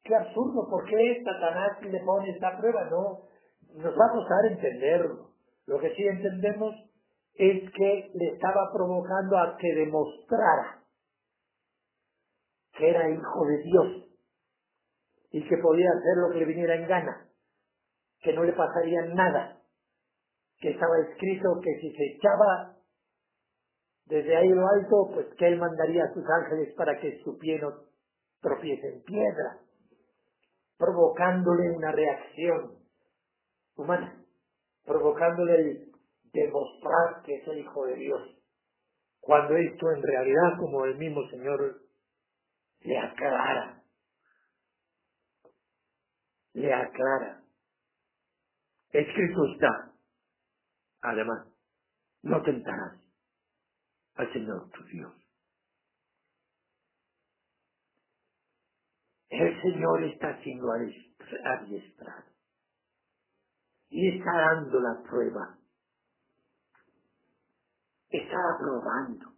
qué 0.02 0.14
absurdo, 0.14 0.68
¿por 0.70 0.84
qué 0.86 1.22
Satanás 1.24 1.82
le 1.82 2.00
pone 2.00 2.30
esta 2.30 2.58
prueba? 2.58 2.84
No, 2.90 3.22
nos 3.74 3.92
va 3.92 4.06
a 4.06 4.12
costar 4.12 4.52
entenderlo. 4.52 5.30
Lo 5.66 5.78
que 5.78 5.94
sí 5.94 6.02
entendemos 6.06 6.74
es 7.38 7.70
que 7.70 8.10
le 8.14 8.26
estaba 8.34 8.72
provocando 8.72 9.38
a 9.38 9.56
que 9.56 9.74
demostrara 9.74 10.82
que 12.72 12.90
era 12.90 13.10
hijo 13.10 13.46
de 13.46 13.58
Dios 13.58 14.06
y 15.32 15.46
que 15.46 15.56
podía 15.58 15.88
hacer 15.90 16.16
lo 16.16 16.32
que 16.32 16.38
le 16.38 16.44
viniera 16.46 16.76
en 16.76 16.88
gana, 16.88 17.28
que 18.20 18.32
no 18.32 18.44
le 18.44 18.52
pasaría 18.52 19.02
nada, 19.14 19.60
que 20.58 20.70
estaba 20.70 20.98
escrito 21.08 21.60
que 21.62 21.80
si 21.80 21.94
se 21.94 22.04
echaba 22.16 22.76
desde 24.06 24.36
ahí 24.36 24.48
lo 24.48 24.66
alto, 24.68 25.10
pues 25.12 25.26
que 25.36 25.48
él 25.48 25.58
mandaría 25.58 26.04
a 26.04 26.14
sus 26.14 26.24
ángeles 26.24 26.72
para 26.74 26.98
que 27.00 27.20
su 27.24 27.36
pie 27.38 27.58
no 27.58 27.72
tropiece 28.40 28.88
en 28.88 29.02
piedra, 29.02 29.58
provocándole 30.78 31.70
una 31.72 31.90
reacción 31.92 32.78
humana, 33.76 34.24
provocándole 34.84 35.54
el 35.56 35.85
demostrar 36.42 37.22
que 37.24 37.34
es 37.34 37.48
el 37.48 37.58
Hijo 37.58 37.86
de 37.86 37.96
Dios, 37.96 38.36
cuando 39.20 39.56
esto 39.56 39.90
en 39.92 40.02
realidad, 40.02 40.58
como 40.58 40.84
el 40.84 40.96
mismo 40.96 41.28
Señor 41.28 41.82
le 42.80 42.98
aclara, 42.98 43.82
le 46.52 46.72
aclara. 46.72 47.42
Escrito 48.90 49.44
está, 49.52 49.92
además, 51.02 51.48
no 52.22 52.42
tentarás 52.42 53.00
al 54.14 54.32
Señor 54.32 54.70
tu 54.70 54.84
Dios. 54.84 55.12
El 59.28 59.60
Señor 59.60 60.04
está 60.04 60.40
siendo 60.42 60.68
adiestrado 60.70 62.24
y 63.88 64.16
está 64.16 64.30
dando 64.32 64.80
la 64.80 65.02
prueba 65.02 65.58
está 68.36 68.54
aprobando. 68.54 69.32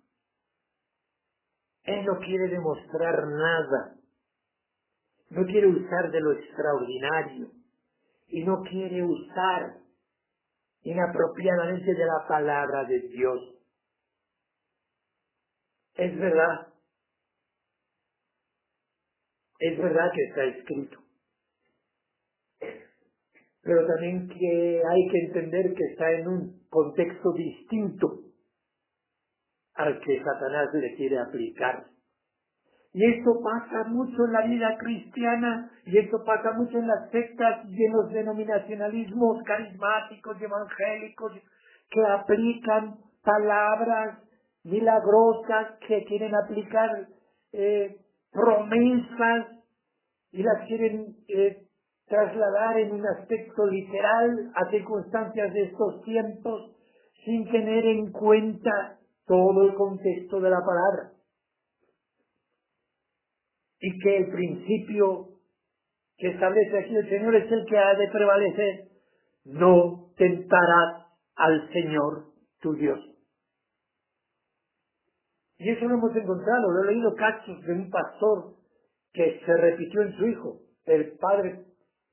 Él 1.85 2.05
no 2.05 2.19
quiere 2.19 2.49
demostrar 2.49 3.27
nada. 3.27 3.97
No 5.31 5.45
quiere 5.45 5.67
usar 5.69 6.11
de 6.11 6.21
lo 6.21 6.33
extraordinario. 6.33 7.51
Y 8.29 8.45
no 8.45 8.63
quiere 8.63 9.03
usar 9.03 9.79
inapropiadamente 10.83 11.95
de 11.95 12.05
la 12.05 12.29
palabra 12.29 12.85
de 12.85 13.01
Dios. 13.09 13.55
Es 15.95 16.17
verdad. 16.19 16.69
Es 19.59 19.79
verdad 19.79 20.11
que 20.15 20.25
está 20.25 20.45
escrito. 20.45 20.99
Pero 23.63 23.87
también 23.87 24.29
que 24.29 24.83
hay 24.89 25.09
que 25.11 25.19
entender 25.27 25.75
que 25.75 25.85
está 25.93 26.11
en 26.13 26.29
un 26.29 26.69
contexto 26.71 27.33
distinto 27.33 28.28
al 29.79 30.01
que 30.01 30.23
Satanás 30.23 30.69
le 30.75 30.95
quiere 30.97 31.19
aplicar. 31.19 31.85
Y 32.93 33.05
esto 33.05 33.41
pasa 33.43 33.85
mucho 33.89 34.25
en 34.27 34.33
la 34.33 34.43
vida 34.43 34.77
cristiana 34.79 35.71
y 35.87 35.99
esto 35.99 36.25
pasa 36.25 36.53
mucho 36.53 36.79
en 36.79 36.89
las 36.89 37.11
sectas 37.11 37.65
y 37.69 37.85
en 37.85 37.93
los 37.93 38.11
denominacionalismos 38.11 39.43
carismáticos 39.45 40.37
y 40.41 40.45
evangélicos 40.45 41.33
que 41.91 42.05
aplican 42.05 42.97
palabras 43.23 44.19
milagrosas, 44.65 45.79
que 45.87 46.05
quieren 46.07 46.35
aplicar 46.35 47.07
eh, 47.53 47.99
promesas 48.33 49.47
y 50.33 50.43
las 50.43 50.67
quieren 50.67 51.15
eh, 51.29 51.57
trasladar 52.09 52.79
en 52.79 52.95
un 52.95 53.07
aspecto 53.07 53.67
literal 53.67 54.51
a 54.55 54.71
circunstancias 54.71 55.53
de 55.53 55.63
estos 55.63 56.03
tiempos 56.03 56.75
sin 57.25 57.49
tener 57.51 57.85
en 57.85 58.11
cuenta 58.11 58.98
todo 59.29 59.69
el 59.69 59.75
contexto 59.75 60.41
de 60.41 60.51
la 60.51 60.61
palabra. 60.61 61.13
Y 63.79 63.99
que 64.01 64.17
el 64.17 64.31
principio 64.33 65.29
que 66.17 66.31
establece 66.31 66.79
aquí 66.79 66.97
el 66.97 67.09
Señor 67.09 67.37
es 67.37 67.53
el 67.53 67.65
que 67.67 67.79
ha 67.79 67.95
de 67.95 68.09
prevalecer. 68.09 68.89
No 69.45 70.11
tentarás 70.17 71.07
al 71.37 71.71
Señor 71.73 72.25
tu 72.61 72.75
Dios. 72.75 72.99
Y 75.59 75.71
eso 75.71 75.87
lo 75.87 75.95
hemos 75.95 76.15
encontrado, 76.15 76.71
lo 76.71 76.85
he 76.85 76.95
leído 76.95 77.15
casos 77.15 77.61
de 77.63 77.73
un 77.73 77.91
pastor 77.91 78.55
que 79.13 79.41
se 79.45 79.57
repitió 79.57 80.03
en 80.03 80.13
su 80.17 80.27
hijo. 80.27 80.61
El 80.87 81.17
padre 81.19 81.65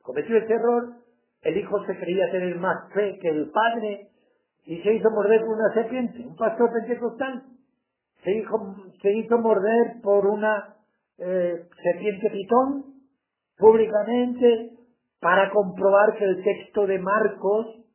cometió 0.01 0.37
ese 0.37 0.53
error, 0.53 0.95
el 1.41 1.57
hijo 1.57 1.85
se 1.85 1.97
creía 1.97 2.31
tener 2.31 2.57
más 2.57 2.91
fe 2.93 3.17
que 3.21 3.29
el 3.29 3.51
padre 3.51 4.09
y 4.65 4.81
se 4.81 4.93
hizo 4.93 5.09
morder 5.11 5.41
por 5.41 5.55
una 5.55 5.73
serpiente, 5.73 6.25
un 6.25 6.35
pastor 6.35 6.71
pentecostal. 6.71 7.43
Se 8.23 8.31
hizo, 8.31 8.75
se 9.01 9.11
hizo 9.11 9.37
morder 9.37 10.01
por 10.01 10.25
una 10.25 10.75
eh, 11.17 11.67
serpiente 11.83 12.29
pitón 12.31 12.95
públicamente 13.57 14.71
para 15.19 15.49
comprobar 15.51 16.17
que 16.17 16.25
el 16.25 16.43
texto 16.43 16.87
de 16.87 16.99
Marcos 16.99 17.85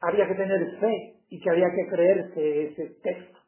había 0.00 0.26
que 0.26 0.34
tener 0.34 0.78
fe 0.78 1.16
y 1.30 1.40
que 1.40 1.50
había 1.50 1.68
que 1.70 1.88
creerse 1.88 2.62
ese 2.68 3.00
texto. 3.02 3.38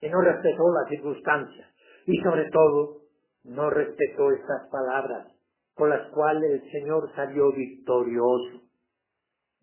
Que 0.00 0.10
no 0.10 0.20
respetó 0.20 0.64
las 0.72 0.88
circunstancias 0.88 1.68
y 2.06 2.16
sobre 2.22 2.50
todo 2.50 3.02
no 3.44 3.70
respetó 3.70 4.30
estas 4.32 4.68
palabras 4.70 5.28
con 5.74 5.90
las 5.90 6.08
cuales 6.10 6.62
el 6.62 6.70
Señor 6.70 7.10
salió 7.14 7.52
victorioso. 7.52 8.61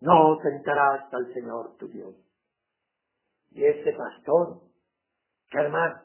No 0.00 0.38
tentarás 0.42 1.12
al 1.12 1.32
Señor 1.34 1.76
tu 1.78 1.88
Dios. 1.88 2.14
Y 3.50 3.64
este 3.64 3.92
pastor, 3.92 4.60
que 5.50 5.58
además 5.58 6.02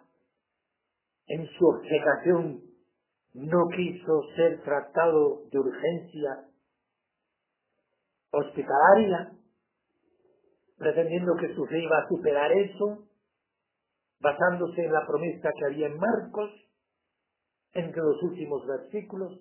en 1.28 1.48
su 1.48 1.66
obcecación 1.66 2.62
no 3.34 3.68
quiso 3.76 4.22
ser 4.36 4.62
tratado 4.64 5.43
de 5.52 5.60
urgencia 5.60 6.46
hospitalaria, 8.32 9.32
pretendiendo 10.78 11.36
que 11.39 11.54
su 11.56 11.66
fe 11.66 11.80
iba 11.82 11.98
a 11.98 12.08
superar 12.08 12.52
eso, 12.52 13.08
basándose 14.20 14.84
en 14.84 14.91
la 14.91 15.06
promesa 15.06 15.52
que 15.58 15.66
había 15.66 15.88
en 15.88 15.98
Marcos, 15.98 16.52
entre 17.74 18.02
los 18.02 18.24
últimos 18.24 18.66
versículos, 18.66 19.39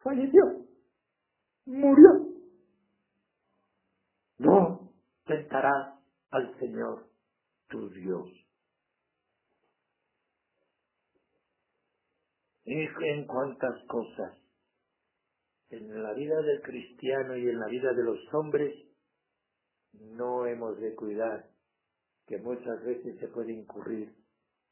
falleció, 0.00 0.42
murió 1.66 2.33
no 4.44 4.92
tentarás 5.24 5.98
al 6.30 6.58
Señor 6.58 7.06
tu 7.68 7.88
Dios. 7.90 8.28
Y 12.64 12.86
en 13.06 13.26
cuántas 13.26 13.82
cosas 13.88 14.38
en 15.70 16.02
la 16.02 16.12
vida 16.12 16.40
del 16.40 16.62
cristiano 16.62 17.36
y 17.36 17.48
en 17.48 17.58
la 17.58 17.66
vida 17.66 17.92
de 17.92 18.04
los 18.04 18.18
hombres 18.34 18.74
no 19.92 20.46
hemos 20.46 20.78
de 20.78 20.94
cuidar 20.94 21.50
que 22.26 22.38
muchas 22.38 22.82
veces 22.84 23.18
se 23.18 23.28
puede 23.28 23.52
incurrir 23.52 24.14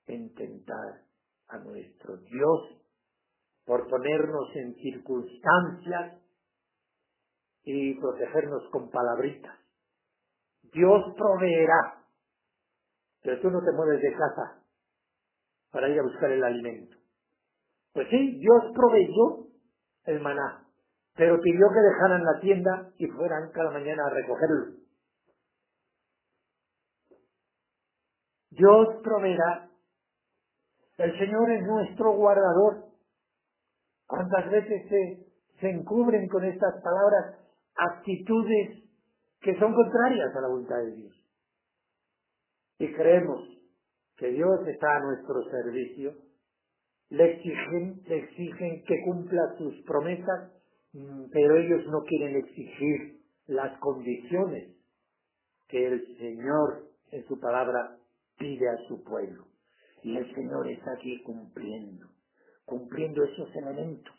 en 0.07 0.35
tentar 0.35 1.03
a 1.49 1.59
nuestro 1.59 2.17
Dios 2.17 2.83
por 3.65 3.89
ponernos 3.89 4.57
en 4.57 4.75
circunstancias 4.77 6.23
y 7.65 7.95
protegernos 7.95 8.69
con 8.71 8.91
palabritas. 8.91 9.62
Dios 10.73 11.15
proveerá, 11.17 12.03
pero 13.23 13.41
tú 13.41 13.51
no 13.51 13.61
te 13.61 13.73
mueves 13.73 14.01
de 14.01 14.13
casa 14.13 14.63
para 15.71 15.89
ir 15.89 15.99
a 16.01 16.03
buscar 16.03 16.31
el 16.31 16.43
alimento. 16.43 16.97
Pues 17.93 18.09
sí, 18.09 18.39
Dios 18.39 18.73
proveyó 18.75 19.49
el 20.05 20.21
maná, 20.21 20.67
pero 21.15 21.41
pidió 21.41 21.67
que 21.69 21.81
dejaran 21.81 22.25
la 22.25 22.41
tienda 22.41 22.91
y 22.97 23.07
fueran 23.09 23.51
cada 23.53 23.71
mañana 23.71 24.03
a 24.07 24.15
recogerlo. 24.15 24.83
Dios 28.51 28.89
proveerá. 29.03 29.69
El 30.99 31.19
Señor 31.19 31.51
es 31.51 31.63
nuestro 31.67 32.13
guardador. 32.13 32.85
¿Cuántas 34.07 34.51
veces 34.51 34.89
se, 34.89 35.27
se 35.59 35.71
encubren 35.71 36.29
con 36.29 36.45
estas 36.45 36.83
palabras 36.83 37.39
actitudes 37.75 38.83
que 39.43 39.59
son 39.59 39.75
contrarias 39.75 40.35
a 40.35 40.41
la 40.41 40.49
voluntad 40.49 40.79
de 40.79 40.93
Dios? 40.93 41.15
Y 42.79 42.93
creemos 42.93 43.49
que 44.17 44.29
Dios 44.29 44.67
está 44.67 44.97
a 44.97 45.01
nuestro 45.01 45.43
servicio, 45.51 46.15
le 47.11 47.33
exigen, 47.33 48.03
le 48.07 48.19
exigen 48.19 48.85
que 48.85 49.03
cumpla 49.05 49.55
sus 49.59 49.83
promesas, 49.85 50.53
mm, 50.93 51.25
pero 51.31 51.57
ellos 51.57 51.87
no 51.87 52.03
quieren 52.05 52.37
exigir 52.37 53.21
las 53.47 53.79
condiciones 53.79 54.77
que 55.69 55.87
el 55.87 56.17
Señor 56.19 56.89
en 57.11 57.27
su 57.27 57.39
palabra 57.41 57.99
pide 58.39 58.69
a 58.69 58.77
su 58.89 59.03
pueblo. 59.03 59.47
Y 60.03 60.17
el 60.17 60.35
Señor 60.35 60.69
está 60.69 60.93
aquí 60.93 61.23
cumpliendo, 61.23 62.07
cumpliendo 62.65 63.23
esos 63.25 63.55
elementos. 63.57 64.15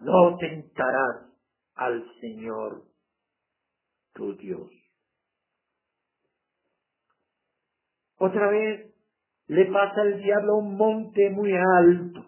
No 0.00 0.36
tentarás 0.38 1.32
al 1.74 2.04
Señor 2.20 2.91
tu 4.14 4.36
Dios. 4.36 4.70
Otra 8.18 8.48
vez 8.50 8.94
le 9.48 9.66
pasa 9.66 10.00
al 10.00 10.22
diablo 10.22 10.58
un 10.58 10.76
monte 10.76 11.30
muy 11.30 11.52
alto. 11.54 12.24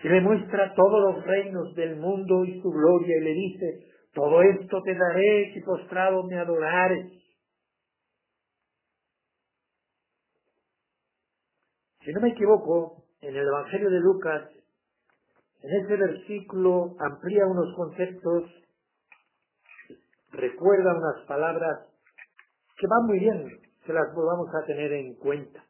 Se 0.00 0.08
le 0.08 0.20
muestra 0.20 0.74
todos 0.74 1.14
los 1.14 1.24
reinos 1.24 1.74
del 1.74 1.96
mundo 1.96 2.44
y 2.44 2.60
su 2.60 2.70
gloria 2.70 3.16
y 3.18 3.24
le 3.24 3.32
dice, 3.32 3.86
todo 4.12 4.42
esto 4.42 4.82
te 4.82 4.94
daré 4.94 5.52
si 5.52 5.60
postrado 5.60 6.24
me 6.24 6.38
adorares. 6.38 7.12
Si 12.04 12.12
no 12.12 12.20
me 12.20 12.30
equivoco, 12.30 13.04
en 13.22 13.34
el 13.34 13.46
Evangelio 13.46 13.88
de 13.90 14.00
Lucas, 14.00 14.50
en 15.62 15.82
este 15.82 15.96
versículo 15.96 16.94
amplía 17.00 17.46
unos 17.46 17.74
conceptos, 17.74 18.50
recuerda 20.34 20.94
unas 20.94 21.26
palabras 21.26 21.86
que 22.78 22.86
van 22.86 23.06
muy 23.06 23.18
bien, 23.18 23.60
que 23.84 23.92
las 23.92 24.14
vamos 24.14 24.48
a 24.54 24.66
tener 24.66 24.92
en 24.92 25.14
cuenta 25.14 25.64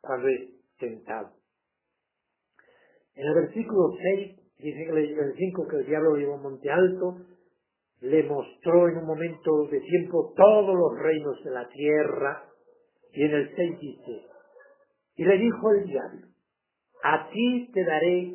cuando 0.00 0.28
es 0.28 0.50
tentado. 0.78 1.30
En 3.14 3.26
el 3.26 3.34
versículo 3.34 3.96
6, 4.16 4.36
dice 4.58 4.84
que 4.84 4.90
el 4.90 5.34
5 5.36 5.68
que 5.68 5.76
el 5.76 5.86
diablo 5.86 6.16
llevó 6.16 6.34
a 6.34 6.38
monte 6.38 6.70
alto, 6.70 7.16
le 8.00 8.22
mostró 8.24 8.88
en 8.88 8.98
un 8.98 9.06
momento 9.06 9.66
de 9.70 9.80
tiempo 9.80 10.32
todos 10.36 10.74
los 10.76 10.98
reinos 10.98 11.42
de 11.44 11.50
la 11.50 11.68
tierra, 11.68 12.44
y 13.12 13.24
en 13.24 13.34
el 13.34 13.56
6 13.56 13.80
dice, 13.80 14.26
y 15.16 15.24
le 15.24 15.36
dijo 15.36 15.70
el 15.72 15.84
diablo, 15.84 16.28
a 17.02 17.28
ti 17.30 17.70
te 17.72 17.84
daré 17.84 18.34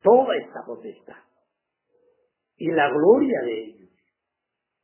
toda 0.00 0.36
esta 0.36 0.64
potestad 0.66 1.32
y 2.62 2.70
la 2.70 2.88
gloria 2.90 3.40
de 3.42 3.64
ellos, 3.64 3.81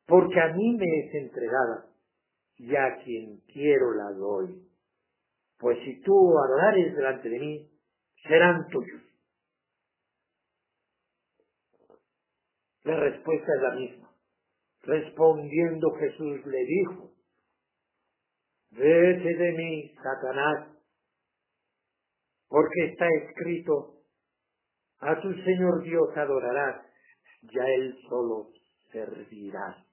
porque 0.09 0.41
a 0.41 0.55
mí 0.55 0.75
me 0.79 0.87
es 1.01 1.15
entregada 1.15 1.87
y 2.57 2.75
a 2.75 2.97
quien 3.05 3.41
quiero 3.53 3.93
la 3.93 4.11
doy. 4.13 4.67
Pues 5.59 5.79
si 5.85 6.01
tú 6.01 6.35
adorares 6.39 6.97
delante 6.97 7.29
de 7.29 7.39
mí, 7.39 7.71
serán 8.27 8.67
tuyos. 8.69 9.03
La 12.85 12.99
respuesta 12.99 13.53
es 13.55 13.63
la 13.63 13.75
misma. 13.75 14.11
Respondiendo 14.83 15.91
Jesús 15.97 16.47
le 16.47 16.65
dijo, 16.65 17.13
vete 18.71 19.35
de 19.37 19.53
mí, 19.53 19.95
Satanás, 20.03 20.69
porque 22.49 22.87
está 22.93 23.07
escrito, 23.25 24.05
a 25.01 25.21
tu 25.21 25.35
Señor 25.35 25.83
Dios 25.83 26.17
adorarás, 26.17 26.87
ya 27.43 27.65
Él 27.67 27.95
solo 28.09 28.53
servirás. 28.91 29.88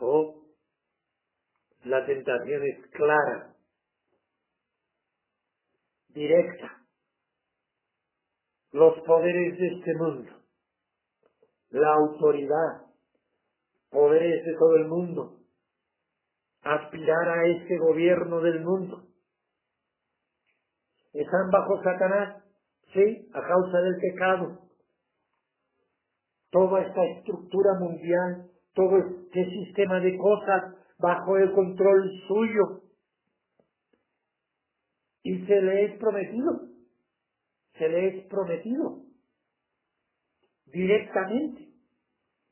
Oh, 0.00 0.34
la 1.84 2.06
tentación 2.06 2.62
es 2.64 2.90
clara, 2.92 3.54
directa. 6.08 6.78
Los 8.72 8.98
poderes 9.00 9.58
de 9.58 9.66
este 9.66 9.94
mundo, 9.96 10.32
la 11.68 11.92
autoridad, 11.92 12.86
poderes 13.90 14.44
de 14.46 14.54
todo 14.54 14.76
el 14.76 14.86
mundo, 14.86 15.40
aspirar 16.62 17.28
a 17.28 17.46
ese 17.46 17.76
gobierno 17.76 18.40
del 18.40 18.60
mundo, 18.60 19.06
están 21.12 21.50
bajo 21.50 21.82
Satanás, 21.82 22.42
sí, 22.94 23.28
a 23.34 23.40
causa 23.42 23.78
del 23.78 23.96
pecado. 24.00 24.58
Toda 26.50 26.80
esta 26.82 27.04
estructura 27.04 27.74
mundial, 27.78 28.49
todo 28.74 28.98
este 28.98 29.44
sistema 29.50 30.00
de 30.00 30.16
cosas 30.16 30.74
bajo 30.98 31.36
el 31.36 31.52
control 31.52 32.10
suyo. 32.28 32.82
Y 35.22 35.46
se 35.46 35.60
le 35.60 35.84
es 35.84 35.98
prometido, 35.98 36.68
se 37.76 37.88
le 37.88 38.08
es 38.08 38.26
prometido 38.26 39.02
directamente. 40.66 41.68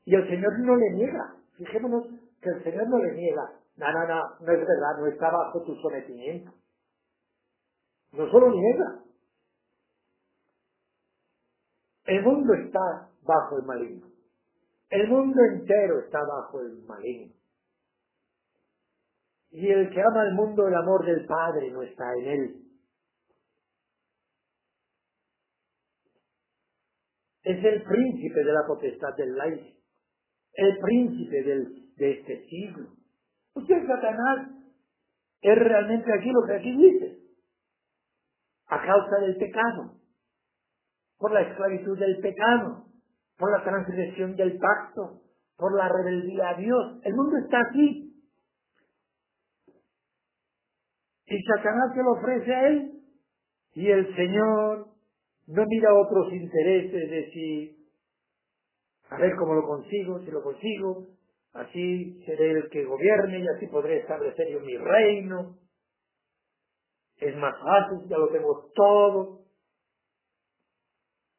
Y 0.05 0.15
el 0.15 0.27
Señor 0.27 0.59
no 0.59 0.75
le 0.75 0.91
niega. 0.91 1.35
Fijémonos 1.57 2.07
que 2.41 2.49
el 2.49 2.63
Señor 2.63 2.87
no 2.89 2.97
le 2.99 3.13
niega. 3.13 3.51
No, 3.77 3.91
no, 3.91 4.07
no, 4.07 4.21
no 4.39 4.51
es 4.51 4.59
verdad, 4.59 4.99
no 4.99 5.07
está 5.07 5.31
bajo 5.31 5.63
tu 5.63 5.75
sometimiento. 5.75 6.51
No 8.11 8.29
solo 8.29 8.51
niega. 8.51 9.03
El 12.05 12.23
mundo 12.23 12.53
está 12.55 13.09
bajo 13.23 13.57
el 13.59 13.65
maligno. 13.65 14.08
El 14.89 15.07
mundo 15.07 15.39
entero 15.51 15.99
está 15.99 16.19
bajo 16.19 16.61
el 16.61 16.83
maligno. 16.83 17.33
Y 19.51 19.67
el 19.67 19.89
que 19.89 20.01
ama 20.01 20.21
al 20.21 20.33
mundo, 20.33 20.67
el 20.67 20.75
amor 20.75 21.05
del 21.05 21.25
Padre 21.25 21.71
no 21.71 21.81
está 21.83 22.13
en 22.19 22.27
él. 22.27 22.55
Es 27.43 27.63
el 27.63 27.83
príncipe 27.83 28.43
de 28.43 28.53
la 28.53 28.65
potestad 28.67 29.15
del 29.15 29.39
aire. 29.39 29.75
El 30.53 30.77
príncipe 30.79 31.43
del, 31.43 31.95
de 31.95 32.11
este 32.11 32.45
siglo. 32.47 32.89
Usted, 33.55 33.87
Satanás, 33.87 34.49
es 35.41 35.57
realmente 35.57 36.11
aquí 36.13 36.29
lo 36.31 36.45
que 36.45 36.53
aquí 36.53 36.75
dice 36.75 37.19
a 38.67 38.85
causa 38.85 39.17
del 39.21 39.35
pecado, 39.37 39.95
por 41.17 41.31
la 41.31 41.41
esclavitud 41.41 41.97
del 41.97 42.19
pecado, 42.19 42.85
por 43.39 43.51
la 43.51 43.63
transgresión 43.63 44.35
del 44.35 44.57
pacto, 44.57 45.21
por 45.57 45.75
la 45.75 45.89
rebeldía 45.89 46.49
a 46.49 46.53
Dios. 46.55 47.01
El 47.03 47.15
mundo 47.15 47.37
está 47.37 47.61
así. 47.61 48.13
Y 51.25 51.43
Satanás 51.43 51.93
se 51.95 52.03
lo 52.03 52.11
ofrece 52.11 52.53
a 52.53 52.67
él 52.67 52.91
y 53.73 53.89
el 53.89 54.15
Señor 54.15 54.87
no 55.47 55.65
mira 55.65 55.93
otros 55.93 56.33
intereses 56.33 57.09
de 57.09 57.31
si, 57.31 57.89
a 59.09 59.17
ver 59.17 59.35
cómo 59.37 59.53
lo 59.53 59.63
consigo, 59.63 60.19
si 60.19 60.31
lo 60.31 60.43
consigo, 60.43 61.07
así 61.53 62.21
seré 62.25 62.51
el 62.51 62.69
que 62.69 62.83
gobierne 62.83 63.39
y 63.39 63.47
así 63.55 63.67
podré 63.67 63.99
establecer 63.99 64.51
yo 64.51 64.59
mi 64.59 64.75
reino 64.77 65.59
es 67.19 67.35
más 67.35 67.55
fácil, 67.61 68.07
ya 68.07 68.17
lo 68.17 68.29
tengo 68.29 68.71
todo. 68.73 69.39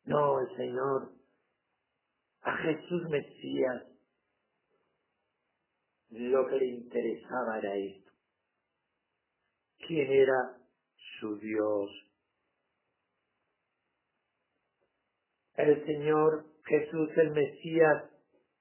No, 0.05 0.41
el 0.41 0.57
Señor, 0.57 1.11
a 2.43 2.57
Jesús 2.57 3.09
Mesías, 3.09 3.82
lo 6.11 6.47
que 6.47 6.57
le 6.57 6.66
interesaba 6.66 7.59
era 7.59 7.76
esto. 7.76 8.11
¿Quién 9.86 10.11
era 10.11 10.57
su 11.20 11.36
Dios? 11.38 11.91
El 15.57 15.84
Señor 15.84 16.51
Jesús 16.70 17.11
el 17.16 17.30
Mesías, 17.32 18.05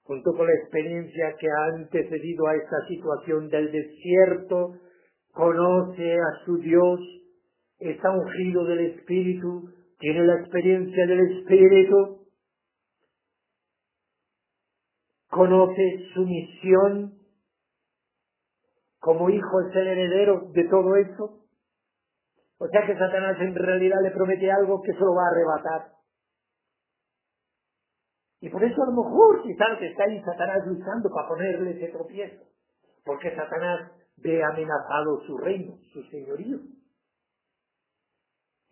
junto 0.03 0.32
con 0.36 0.47
la 0.47 0.53
experiencia 0.53 1.36
que 1.39 1.47
ha 1.47 1.75
antecedido 1.75 2.47
a 2.47 2.55
esta 2.55 2.88
situación 2.88 3.49
del 3.49 3.71
desierto, 3.71 4.80
conoce 5.32 6.15
a 6.15 6.45
su 6.45 6.57
Dios, 6.57 6.99
está 7.80 8.09
ungido 8.09 8.65
del 8.65 8.80
Espíritu, 8.91 9.69
tiene 9.99 10.25
la 10.25 10.39
experiencia 10.39 11.05
del 11.05 11.38
Espíritu, 11.38 12.18
conoce 15.30 16.09
su 16.13 16.25
misión, 16.25 17.13
como 18.99 19.30
hijo 19.30 19.61
es 19.61 19.75
el 19.75 19.88
heredero 19.88 20.49
de 20.51 20.63
todo 20.65 20.95
eso. 20.95 21.39
O 22.57 22.67
sea 22.67 22.86
que 22.86 22.97
Satanás 22.97 23.38
en 23.39 23.55
realidad 23.55 23.97
le 24.03 24.11
promete 24.11 24.51
algo 24.51 24.82
que 24.82 24.93
solo 24.93 25.15
va 25.15 25.23
a 25.23 25.32
arrebatar. 25.32 25.91
Y 28.41 28.49
por 28.49 28.63
eso 28.63 28.82
a 28.82 28.86
lo 28.88 29.03
mejor 29.03 29.43
quizás 29.43 29.82
está 29.82 30.03
ahí 30.03 30.21
Satanás 30.23 30.65
luchando 30.65 31.09
para 31.13 31.27
ponerle 31.27 31.71
ese 31.71 31.91
tropiezo. 31.91 32.43
Porque 33.05 33.36
Satanás 33.36 33.91
ve 34.17 34.43
amenazado 34.43 35.21
su 35.25 35.38
reino, 35.38 35.77
su 35.93 36.03
señorío. 36.03 36.57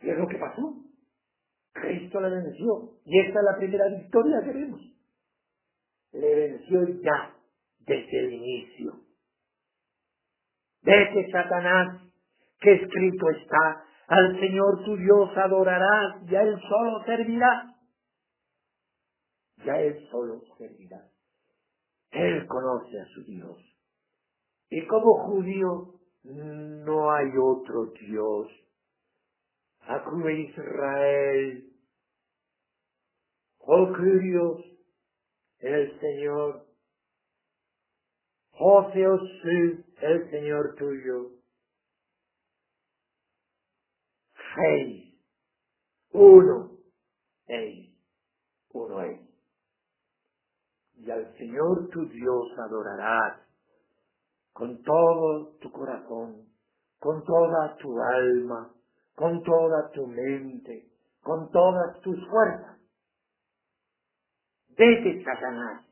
Y 0.01 0.09
es 0.09 0.17
lo 0.17 0.27
que 0.27 0.37
pasó. 0.37 0.75
Cristo 1.73 2.19
le 2.21 2.29
venció. 2.29 2.91
Y 3.05 3.19
esta 3.19 3.39
es 3.39 3.45
la 3.45 3.57
primera 3.57 3.87
victoria 3.87 4.41
que 4.43 4.51
vemos. 4.51 4.96
Le 6.19 6.35
venció 6.35 6.87
ya 7.01 7.35
desde 7.79 8.19
el 8.19 8.33
inicio. 8.33 8.93
Vete, 10.81 11.29
Satanás, 11.31 12.01
que 12.59 12.73
escrito 12.73 13.29
está, 13.29 13.85
al 14.07 14.39
Señor 14.39 14.83
tu 14.83 14.95
Dios 14.97 15.29
adorarás 15.37 16.23
y 16.27 16.35
a 16.35 16.41
Él 16.41 16.59
solo 16.61 17.03
servirás. 17.05 17.75
Ya 19.65 19.79
Él 19.79 20.07
solo 20.09 20.41
servirá. 20.57 21.07
Él 22.11 22.47
conoce 22.47 22.99
a 22.99 23.05
su 23.13 23.23
Dios. 23.23 23.57
Y 24.69 24.87
como 24.87 25.13
judío 25.25 25.99
no 26.23 27.11
hay 27.11 27.29
otro 27.37 27.91
Dios. 27.99 28.47
Acú 29.81 30.27
Israel. 30.29 31.63
Oh 33.59 33.93
Dios, 33.93 34.76
el 35.59 35.99
Señor. 35.99 36.65
Oh 38.59 38.89
Dios, 38.93 39.21
el 40.01 40.29
Señor 40.31 40.75
tuyo. 40.75 41.31
Seis. 44.55 45.13
Uno. 46.11 46.71
Seis. 47.45 47.95
Uno 48.73 49.01
es. 49.01 49.21
Y 50.95 51.11
al 51.11 51.37
Señor 51.37 51.89
tu 51.89 52.07
Dios 52.09 52.47
adorarás 52.57 53.41
con 54.53 54.81
todo 54.81 55.55
tu 55.61 55.71
corazón, 55.71 56.47
con 56.99 57.23
toda 57.23 57.77
tu 57.77 58.01
alma, 58.01 58.73
con 59.15 59.43
toda 59.43 59.91
tu 59.91 60.07
mente, 60.07 60.89
con 61.21 61.51
todas 61.51 62.01
tus 62.01 62.17
fuerzas. 62.27 62.76
Vete, 64.77 65.23
Satanás. 65.23 65.85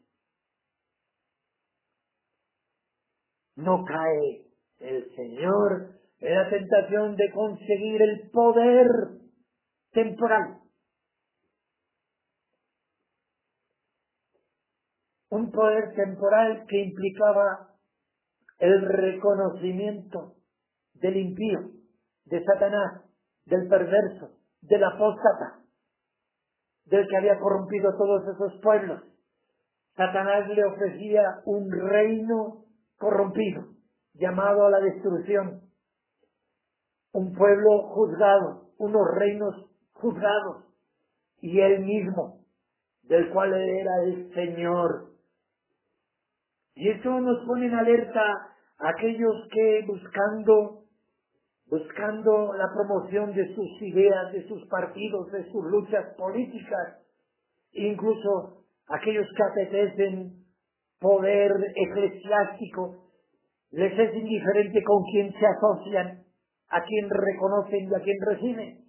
No 3.56 3.84
cae 3.84 4.46
el 4.80 5.16
Señor 5.16 5.96
en 6.20 6.36
la 6.36 6.50
tentación 6.50 7.16
de 7.16 7.32
conseguir 7.32 8.02
el 8.02 8.30
poder 8.30 8.88
temporal. 9.92 10.60
Un 15.30 15.52
poder 15.52 15.96
temporal 15.96 16.66
que 16.68 16.78
implicaba 16.78 17.76
el 18.60 18.82
reconocimiento 18.82 20.36
del 20.94 21.18
impío, 21.18 21.72
de 22.26 22.44
Satanás, 22.44 23.04
del 23.46 23.68
perverso, 23.68 24.38
del 24.62 24.84
apóstata, 24.84 25.65
del 26.86 27.08
que 27.08 27.18
había 27.18 27.40
corrompido 27.40 27.96
todos 27.98 28.24
esos 28.28 28.62
pueblos. 28.62 29.02
Satanás 29.96 30.48
le 30.50 30.66
ofrecía 30.66 31.42
un 31.46 31.72
reino 31.72 32.66
corrompido, 32.98 33.64
llamado 34.14 34.66
a 34.68 34.72
la 34.72 34.80
destrucción, 34.80 35.62
un 37.14 37.34
pueblo 37.34 37.90
juzgado, 37.94 38.70
unos 38.78 39.08
reinos 39.16 39.70
juzgados, 39.94 40.66
y 41.40 41.60
él 41.60 41.80
mismo, 41.82 42.42
del 43.04 43.32
cual 43.32 43.54
era 43.54 44.04
el 44.04 44.34
Señor, 44.34 45.16
y 46.76 46.90
eso 46.90 47.22
nos 47.22 47.46
pone 47.48 47.68
en 47.68 47.74
alerta 47.74 48.22
a 48.80 48.90
aquellos 48.90 49.48
que 49.50 49.86
buscando, 49.88 50.84
buscando 51.70 52.54
la 52.54 52.72
promoción 52.74 53.34
de 53.34 53.54
sus 53.56 53.82
ideas, 53.82 54.32
de 54.34 54.48
sus 54.48 54.66
partidos, 54.68 55.32
de 55.32 55.44
sus 55.52 55.64
luchas 55.66 56.14
políticas, 56.16 57.02
incluso 57.72 58.66
aquellos 58.88 59.28
que 59.36 59.44
apetecen 59.44 60.46
poder 61.00 61.52
eclesiástico, 61.76 63.06
les 63.72 63.98
es 63.98 64.16
indiferente 64.16 64.84
con 64.84 65.04
quién 65.12 65.34
se 65.34 65.46
asocian, 65.46 66.24
a 66.70 66.84
quién 66.84 67.10
reconocen 67.10 67.90
y 67.90 67.96
a 67.96 68.00
quién 68.00 68.18
reciben. 68.26 68.86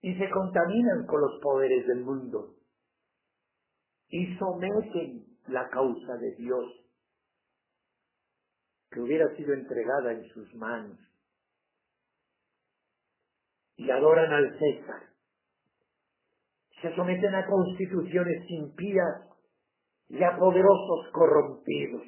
Y 0.00 0.14
se 0.16 0.28
contaminan 0.30 1.06
con 1.06 1.20
los 1.20 1.40
poderes 1.40 1.86
del 1.86 2.00
mundo. 2.00 2.54
Y 4.08 4.36
someten 4.36 5.24
la 5.46 5.68
causa 5.68 6.16
de 6.16 6.34
Dios 6.36 6.83
que 8.94 9.00
hubiera 9.00 9.28
sido 9.34 9.52
entregada 9.54 10.12
en 10.12 10.24
sus 10.28 10.54
manos 10.54 10.96
y 13.76 13.90
adoran 13.90 14.32
al 14.32 14.56
César. 14.56 15.02
Se 16.80 16.94
someten 16.94 17.34
a 17.34 17.44
constituciones 17.44 18.48
impías 18.48 19.22
y 20.08 20.22
a 20.22 20.36
poderosos 20.38 21.10
corrompidos. 21.12 22.02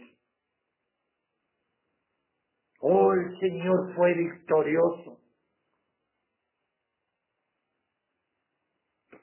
Oh, 2.81 3.13
el 3.15 3.37
Señor 3.41 3.93
fue 3.97 4.15
victorioso. 4.15 5.21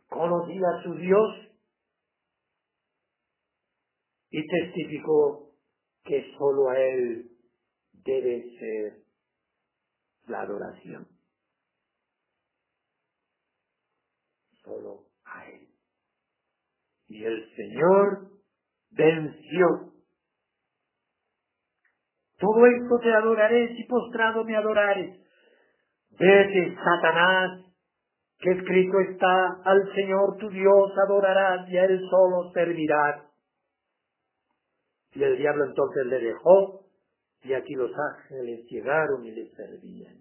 Conocía 0.10 0.68
a 0.68 0.84
su 0.84 0.96
Dios 0.96 1.56
y 4.32 4.46
testificó 4.46 5.54
que 6.04 6.36
sólo 6.38 6.70
a 6.70 6.78
Él 6.78 7.33
debe 8.06 8.58
ser 8.60 9.04
la 10.28 10.42
adoración. 10.42 11.08
Solo 14.64 15.06
a 15.26 15.46
Él. 15.50 15.68
Y 17.10 17.24
el 17.24 17.56
Señor 17.56 18.32
venció. 18.92 19.94
Todo 22.40 22.66
esto 22.66 23.00
te 23.02 23.14
adoraré 23.14 23.76
si 23.76 23.84
postrado 23.86 24.44
me 24.44 24.56
adorares. 24.56 25.20
Vete, 26.12 26.76
Satanás, 26.76 27.66
que 28.40 28.52
escrito 28.52 29.00
está, 29.00 29.62
al 29.64 29.94
Señor 29.96 30.38
tu 30.38 30.50
Dios 30.50 30.92
adorarás 31.08 31.70
y 31.70 31.78
a 31.78 31.86
Él 31.86 32.00
solo 32.10 32.52
servirás. 32.54 33.24
Y 35.14 35.24
el 35.24 35.38
diablo 35.38 35.66
entonces 35.66 36.06
le 36.08 36.20
dejó 36.20 36.83
y 37.44 37.54
aquí 37.54 37.74
los 37.74 37.92
ángeles 37.98 38.66
llegaron 38.70 39.26
y 39.26 39.32
le 39.32 39.50
servían. 39.52 40.18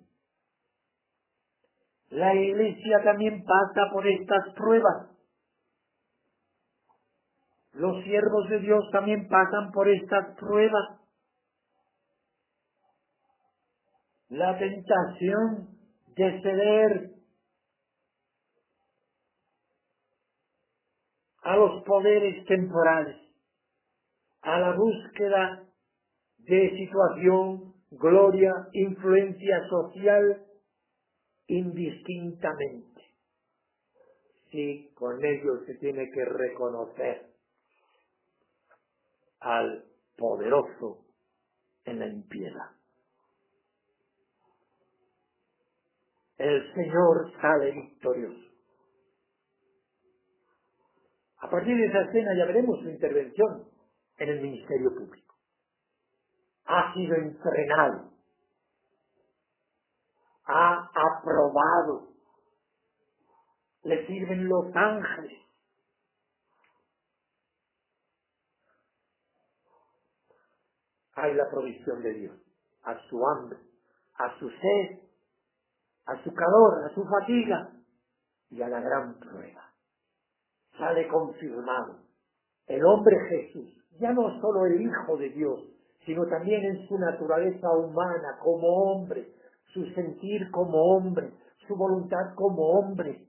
La 2.10 2.34
iglesia 2.34 3.02
también 3.04 3.44
pasa 3.44 3.90
por 3.92 4.06
estas 4.06 4.54
pruebas. 4.54 5.08
Los 7.72 8.04
siervos 8.04 8.48
de 8.50 8.58
Dios 8.58 8.84
también 8.92 9.28
pasan 9.28 9.70
por 9.72 9.88
estas 9.88 10.36
pruebas. 10.36 11.00
La 14.28 14.58
tentación 14.58 15.68
de 16.16 16.42
ceder 16.42 17.10
a 21.42 21.56
los 21.56 21.82
poderes 21.84 22.44
temporales 22.46 23.16
a 24.42 24.58
la 24.58 24.74
búsqueda 24.74 25.71
de 26.46 26.70
situación, 26.76 27.74
gloria, 27.90 28.52
influencia 28.72 29.60
social 29.68 30.44
indistintamente. 31.46 33.02
Sí, 34.50 34.90
con 34.94 35.24
ello 35.24 35.64
se 35.66 35.74
tiene 35.76 36.10
que 36.10 36.24
reconocer 36.24 37.26
al 39.40 39.84
poderoso 40.16 41.06
en 41.84 41.98
la 41.98 42.06
impiedad. 42.06 42.70
El 46.38 46.74
Señor 46.74 47.32
sale 47.40 47.72
victorioso. 47.72 48.52
A 51.38 51.50
partir 51.50 51.76
de 51.76 51.86
esa 51.86 52.02
escena 52.02 52.36
ya 52.36 52.44
veremos 52.46 52.80
su 52.80 52.88
intervención 52.88 53.68
en 54.18 54.28
el 54.28 54.40
ministerio 54.40 54.90
público. 54.94 55.21
Ha 56.66 56.94
sido 56.94 57.16
entrenado, 57.16 58.12
ha 60.46 60.90
aprobado, 60.94 62.08
le 63.82 64.06
sirven 64.06 64.48
los 64.48 64.74
ángeles. 64.74 65.38
Hay 71.14 71.34
la 71.34 71.50
provisión 71.50 72.02
de 72.02 72.14
Dios 72.14 72.38
a 72.84 72.98
su 73.08 73.26
hambre, 73.28 73.58
a 74.14 74.38
su 74.38 74.48
sed, 74.48 75.00
a 76.06 76.22
su 76.22 76.32
calor, 76.32 76.84
a 76.86 76.94
su 76.94 77.04
fatiga 77.04 77.70
y 78.50 78.62
a 78.62 78.68
la 78.68 78.80
gran 78.80 79.18
prueba 79.18 79.72
sale 80.78 81.06
confirmado. 81.08 82.00
El 82.66 82.84
hombre 82.84 83.16
Jesús, 83.28 83.72
ya 84.00 84.12
no 84.12 84.40
solo 84.40 84.66
el 84.66 84.80
Hijo 84.80 85.16
de 85.16 85.28
Dios, 85.30 85.60
sino 86.04 86.26
también 86.26 86.64
en 86.64 86.88
su 86.88 86.98
naturaleza 86.98 87.70
humana 87.70 88.38
como 88.42 88.66
hombre, 88.68 89.32
su 89.72 89.84
sentir 89.94 90.50
como 90.50 90.96
hombre, 90.96 91.32
su 91.66 91.76
voluntad 91.76 92.34
como 92.34 92.78
hombre, 92.78 93.26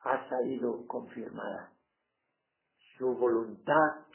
ha 0.00 0.28
salido 0.28 0.86
confirmada. 0.86 1.72
Su 2.98 3.14
voluntad 3.16 4.06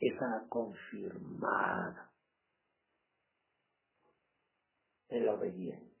está 0.00 0.46
confirmada 0.48 2.10
en 5.08 5.26
la 5.26 5.34
obediencia. 5.34 5.94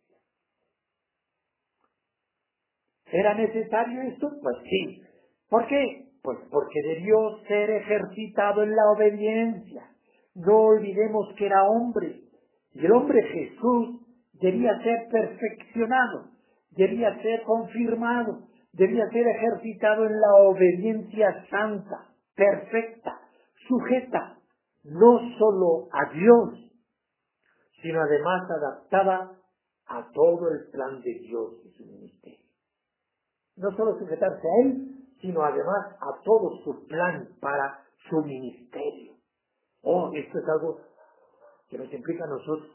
¿Era 3.06 3.34
necesario 3.34 4.02
esto? 4.02 4.28
Pues 4.42 4.56
sí. 4.64 5.02
¿Por 5.48 5.66
qué? 5.68 6.03
Pues 6.24 6.38
porque 6.50 6.80
debió 6.82 7.38
ser 7.46 7.68
ejercitado 7.68 8.62
en 8.62 8.74
la 8.74 8.90
obediencia. 8.96 9.82
No 10.34 10.56
olvidemos 10.56 11.34
que 11.36 11.44
era 11.44 11.64
hombre. 11.64 12.22
Y 12.72 12.86
el 12.86 12.92
hombre 12.92 13.22
Jesús 13.22 14.00
debía 14.32 14.72
ser 14.82 15.06
perfeccionado, 15.12 16.30
debía 16.70 17.14
ser 17.20 17.42
confirmado, 17.42 18.48
debía 18.72 19.06
ser 19.10 19.26
ejercitado 19.26 20.06
en 20.06 20.18
la 20.18 20.34
obediencia 20.48 21.46
santa, 21.50 22.08
perfecta, 22.34 23.20
sujeta, 23.68 24.38
no 24.82 25.20
solo 25.38 25.88
a 25.92 26.10
Dios, 26.14 26.72
sino 27.82 28.00
además 28.00 28.50
adaptada 28.50 29.30
a 29.88 30.10
todo 30.10 30.48
el 30.50 30.70
plan 30.72 31.02
de 31.02 31.18
Dios 31.20 31.52
y 31.66 31.70
su 31.76 31.84
ministerio 31.84 32.44
no 33.56 33.70
solo 33.76 33.98
sujetarse 33.98 34.48
a 34.48 34.66
Él, 34.66 35.03
sino 35.24 35.42
además 35.42 35.96
a 36.00 36.22
todo 36.22 36.54
su 36.62 36.86
plan 36.86 37.30
para 37.40 37.82
su 38.10 38.20
ministerio. 38.20 39.14
Oh, 39.80 40.10
esto 40.12 40.38
es 40.38 40.44
algo 40.50 40.80
que 41.70 41.78
nos 41.78 41.90
implica 41.90 42.24
a 42.24 42.28
nosotros. 42.28 42.70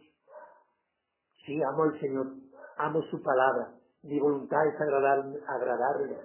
Sí, 1.45 1.61
amo 1.61 1.83
al 1.83 1.99
Señor, 1.99 2.25
amo 2.77 3.03
su 3.03 3.21
palabra, 3.21 3.75
mi 4.01 4.19
voluntad 4.19 4.65
es 4.65 4.81
agradarle, 4.81 6.17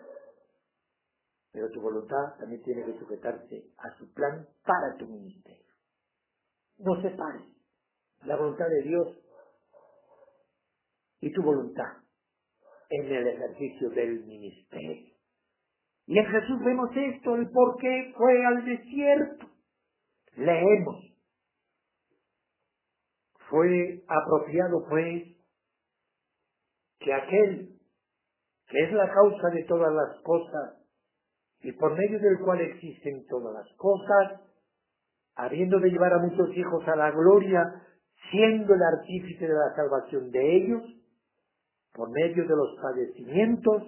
pero 1.52 1.70
tu 1.70 1.82
voluntad 1.82 2.38
también 2.38 2.62
tiene 2.62 2.86
que 2.86 2.98
sujetarse 2.98 3.66
a 3.76 3.94
su 3.98 4.10
plan 4.14 4.48
para 4.64 4.96
tu 4.96 5.04
ministerio. 5.04 5.72
No 6.78 7.02
separes 7.02 7.48
la 8.24 8.36
voluntad 8.36 8.66
de 8.66 8.82
Dios 8.82 9.08
y 11.20 11.30
tu 11.34 11.42
voluntad 11.42 11.98
en 12.88 13.12
el 13.12 13.26
ejercicio 13.26 13.90
del 13.90 14.24
ministerio. 14.24 15.13
Y 16.07 16.18
en 16.18 16.26
Jesús 16.26 16.61
vemos 16.64 16.90
esto, 16.94 17.34
el 17.36 17.50
por 17.50 17.78
qué 17.78 18.12
fue 18.16 18.44
al 18.44 18.64
desierto. 18.64 19.46
Leemos. 20.36 20.96
Fue 23.48 24.02
apropiado 24.09 24.84
pues 24.88 25.36
que 26.98 27.12
aquel 27.14 27.74
que 28.66 28.82
es 28.82 28.92
la 28.92 29.12
causa 29.12 29.50
de 29.50 29.64
todas 29.64 29.92
las 29.92 30.20
cosas 30.22 30.84
y 31.61 31.72
por 31.72 31.96
medio 31.96 32.18
del 32.18 32.40
cual 32.40 32.61
existen 32.61 33.26
todas 33.26 33.55
las 33.55 33.76
cosas, 33.76 34.42
habiendo 35.34 35.78
de 35.80 35.90
llevar 35.90 36.12
a 36.12 36.18
muchos 36.18 36.55
hijos 36.57 36.86
a 36.88 36.96
la 36.96 37.11
gloria, 37.11 37.62
siendo 38.30 38.74
el 38.74 38.82
artífice 38.82 39.46
de 39.46 39.55
la 39.55 39.74
salvación 39.74 40.30
de 40.30 40.57
ellos, 40.57 40.82
por 41.92 42.11
medio 42.11 42.42
de 42.46 42.57
los 42.57 42.76
padecimientos, 42.82 43.82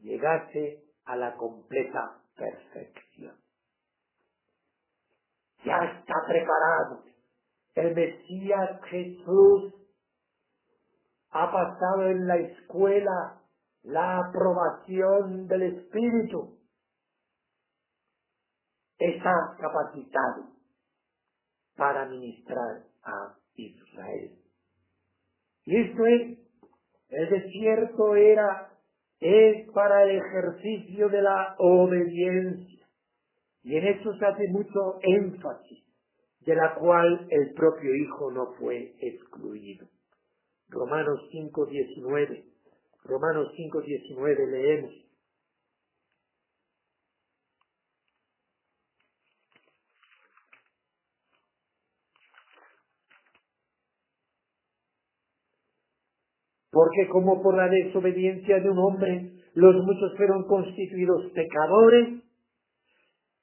llegase 0.00 0.89
a 1.10 1.16
la 1.16 1.34
completa 1.36 2.18
perfección. 2.36 3.36
Ya 5.64 5.76
está 5.76 6.14
preparado. 6.26 7.04
El 7.74 7.94
Mesías 7.94 8.80
Jesús 8.84 9.74
ha 11.30 11.50
pasado 11.50 12.06
en 12.06 12.26
la 12.26 12.36
escuela 12.36 13.42
la 13.82 14.18
aprobación 14.18 15.48
del 15.48 15.62
Espíritu. 15.62 16.58
Está 18.98 19.32
capacitado 19.58 20.50
para 21.76 22.06
ministrar 22.06 22.84
a 23.02 23.34
Israel. 23.54 24.38
Y 25.64 25.80
esto 25.80 26.06
es 26.06 26.38
el 27.08 27.30
desierto 27.30 28.14
era, 28.14 28.69
es 29.20 29.70
para 29.72 30.04
el 30.04 30.16
ejercicio 30.16 31.08
de 31.08 31.22
la 31.22 31.54
obediencia. 31.58 32.86
Y 33.62 33.76
en 33.76 33.86
eso 33.86 34.14
se 34.14 34.26
hace 34.26 34.48
mucho 34.48 34.98
énfasis, 35.02 35.84
de 36.40 36.54
la 36.54 36.74
cual 36.74 37.26
el 37.30 37.52
propio 37.52 37.94
Hijo 37.94 38.30
no 38.30 38.54
fue 38.58 38.94
excluido. 38.98 39.86
Romanos 40.70 41.28
5.19. 41.32 42.44
Romanos 43.04 43.52
5.19 43.56 44.50
leemos. 44.50 45.09
Porque 56.70 57.08
como 57.08 57.42
por 57.42 57.56
la 57.56 57.68
desobediencia 57.68 58.60
de 58.60 58.70
un 58.70 58.78
hombre 58.78 59.32
los 59.54 59.74
muchos 59.84 60.16
fueron 60.16 60.44
constituidos 60.46 61.32
pecadores, 61.32 62.22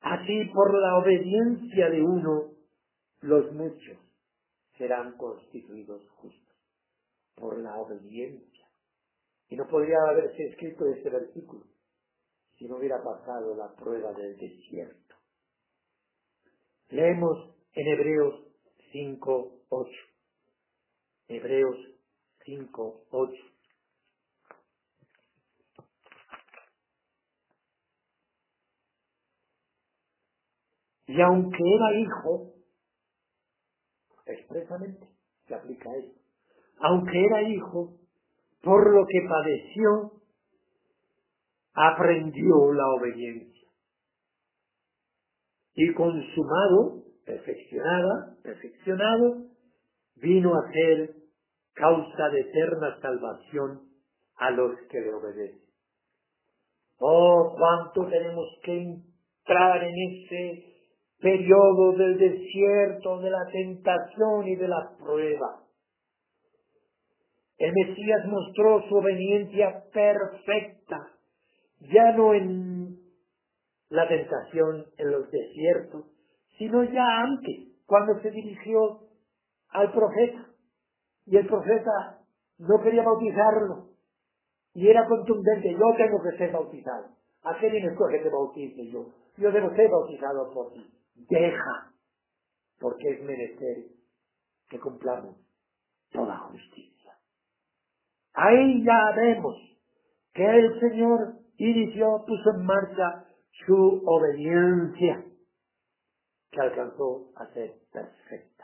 así 0.02 0.46
por 0.54 0.80
la 0.80 0.98
obediencia 0.98 1.90
de 1.90 2.02
uno 2.02 2.52
los 3.22 3.52
muchos 3.52 3.98
serán 4.78 5.18
constituidos 5.18 6.08
justos. 6.12 6.56
Por 7.36 7.60
la 7.60 7.76
obediencia. 7.78 8.66
Y 9.50 9.56
no 9.56 9.68
podría 9.68 9.98
haberse 10.10 10.44
escrito 10.48 10.86
este 10.88 11.10
versículo 11.10 11.66
si 12.58 12.68
no 12.68 12.78
hubiera 12.78 13.04
pasado 13.04 13.56
la 13.56 13.74
prueba 13.76 14.12
del 14.14 14.36
desierto. 14.38 15.16
Leemos 16.90 17.56
en 17.74 17.88
Hebreos 17.88 18.48
5, 18.92 19.62
8. 19.70 19.92
Hebreos 21.28 21.97
5, 22.48 23.04
8. 23.12 23.34
Y 31.08 31.22
aunque 31.22 31.58
era 31.58 32.00
hijo, 32.00 32.54
expresamente 34.26 35.10
se 35.46 35.56
aplica 35.56 35.90
esto, 35.98 36.20
aunque 36.80 37.26
era 37.26 37.42
hijo, 37.50 37.98
por 38.64 38.94
lo 38.94 39.06
que 39.06 39.28
padeció, 39.28 40.22
aprendió 41.74 42.74
la 42.74 42.88
obediencia. 42.94 43.68
Y 45.76 45.94
consumado, 45.94 47.04
perfeccionada, 47.26 48.38
perfeccionado, 48.42 49.48
vino 50.16 50.54
a 50.56 50.72
ser 50.72 51.17
causa 51.78 52.30
de 52.30 52.42
eterna 52.42 52.98
salvación 53.02 53.82
a 54.38 54.52
los 54.52 54.76
que 54.90 55.00
le 55.00 55.14
obedecen. 55.14 55.68
Oh, 57.00 57.56
cuánto 57.58 58.10
tenemos 58.10 58.48
que 58.64 58.78
entrar 58.78 59.84
en 59.84 59.94
ese 60.12 60.64
periodo 61.20 61.94
del 61.94 62.18
desierto, 62.18 63.20
de 63.20 63.30
la 63.30 63.46
tentación 63.52 64.48
y 64.48 64.56
de 64.56 64.68
la 64.68 64.98
prueba. 64.98 65.64
El 67.58 67.74
Mesías 67.74 68.26
mostró 68.28 68.84
su 68.88 68.96
obediencia 68.96 69.84
perfecta, 69.92 70.98
ya 71.92 72.12
no 72.14 72.34
en 72.34 73.00
la 73.90 74.08
tentación 74.08 74.86
en 74.98 75.12
los 75.12 75.30
desiertos, 75.32 76.06
sino 76.58 76.84
ya 76.84 77.22
antes, 77.22 77.68
cuando 77.86 78.20
se 78.22 78.32
dirigió 78.32 79.00
al 79.70 79.92
profeta. 79.92 80.47
Y 81.28 81.38
el 81.38 81.48
profeta 81.48 82.22
no 82.58 82.82
quería 82.82 83.04
bautizarlo. 83.04 83.90
Y 84.74 84.88
era 84.88 85.06
contundente, 85.08 85.72
yo 85.74 85.96
tengo 85.98 86.22
que 86.24 86.38
ser 86.38 86.52
bautizado. 86.52 87.10
¿A 87.44 87.58
qué 87.60 87.70
me 87.70 87.80
escoge 87.80 88.22
que 88.22 88.30
bautice 88.30 88.90
yo? 88.90 89.06
Yo 89.38 89.52
debo 89.52 89.70
ser 89.76 89.90
bautizado 89.90 90.52
por 90.54 90.72
ti. 90.74 90.90
Deja, 91.30 91.92
porque 92.80 93.10
es 93.10 93.24
merecer 93.24 93.86
que 94.70 94.80
cumplamos 94.80 95.36
toda 96.12 96.38
justicia. 96.38 97.14
Ahí 98.34 98.84
ya 98.84 99.16
vemos 99.16 99.56
que 100.34 100.46
el 100.46 100.80
Señor 100.80 101.36
inició, 101.58 102.24
puso 102.26 102.52
en 102.56 102.66
marcha 102.66 103.26
su 103.66 104.02
obediencia, 104.06 105.26
que 106.52 106.62
alcanzó 106.62 107.32
a 107.36 107.48
ser 107.54 107.74
perfecta. 107.92 108.57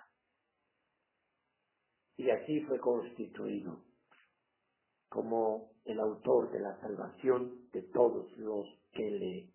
Y 2.17 2.29
así 2.29 2.61
fue 2.61 2.79
constituido 2.79 3.79
como 5.09 5.71
el 5.85 5.99
autor 5.99 6.51
de 6.51 6.59
la 6.59 6.75
salvación 6.79 7.69
de 7.71 7.81
todos 7.93 8.31
los 8.37 8.65
que 8.93 9.09
le 9.09 9.49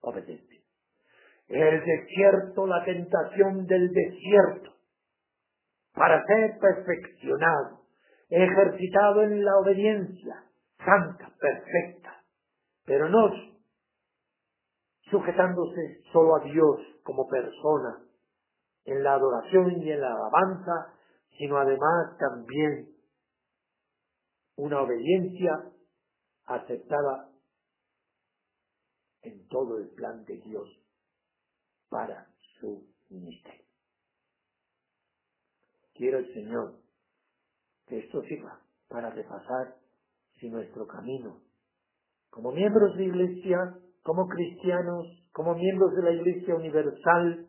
obedecen. 0.00 0.62
El 1.48 1.84
desierto, 1.84 2.66
la 2.66 2.84
tentación 2.84 3.66
del 3.66 3.92
desierto, 3.92 4.72
para 5.92 6.24
ser 6.26 6.58
perfeccionado, 6.58 7.82
ejercitado 8.28 9.22
en 9.22 9.44
la 9.44 9.56
obediencia 9.58 10.44
santa, 10.84 11.30
perfecta, 11.38 12.24
pero 12.84 13.08
no 13.08 13.30
sujetándose 15.10 16.02
solo 16.12 16.36
a 16.36 16.40
Dios 16.40 16.80
como 17.02 17.28
persona 17.28 18.02
en 18.84 19.02
la 19.02 19.14
adoración 19.14 19.82
y 19.82 19.92
en 19.92 20.00
la 20.00 20.08
alabanza, 20.08 20.93
sino 21.38 21.58
además 21.58 22.16
también 22.18 22.94
una 24.56 24.82
obediencia 24.82 25.72
aceptada 26.46 27.30
en 29.22 29.48
todo 29.48 29.78
el 29.78 29.88
plan 29.90 30.24
de 30.24 30.36
Dios 30.38 30.68
para 31.88 32.28
su 32.60 32.86
ministerio. 33.08 33.64
Quiero 35.94 36.18
el 36.18 36.32
Señor 36.34 36.74
que 37.86 37.98
esto 37.98 38.22
sirva 38.22 38.60
para 38.88 39.10
repasar 39.10 39.76
si 40.38 40.48
nuestro 40.48 40.86
camino, 40.86 41.40
como 42.30 42.52
miembros 42.52 42.96
de 42.96 43.04
iglesia, 43.04 43.78
como 44.02 44.26
cristianos, 44.28 45.06
como 45.32 45.54
miembros 45.54 45.94
de 45.94 46.02
la 46.02 46.12
iglesia 46.12 46.54
universal, 46.54 47.48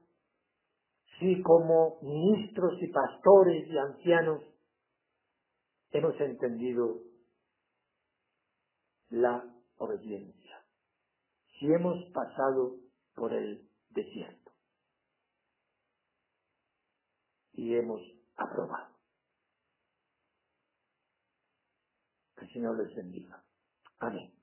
si 1.19 1.41
como 1.41 1.99
ministros 2.01 2.81
y 2.81 2.87
pastores 2.87 3.67
y 3.67 3.77
ancianos, 3.77 4.43
hemos 5.91 6.19
entendido 6.19 7.01
la 9.09 9.43
obediencia. 9.77 10.65
Si 11.57 11.67
hemos 11.67 12.03
pasado 12.11 12.77
por 13.15 13.33
el 13.33 13.69
desierto 13.89 14.51
y 17.53 17.75
hemos 17.75 18.01
aprobado. 18.35 18.93
Que 22.35 22.45
el 22.45 22.51
Señor 22.51 22.77
les 22.77 22.93
bendiga. 22.93 23.41
Amén. 23.99 24.34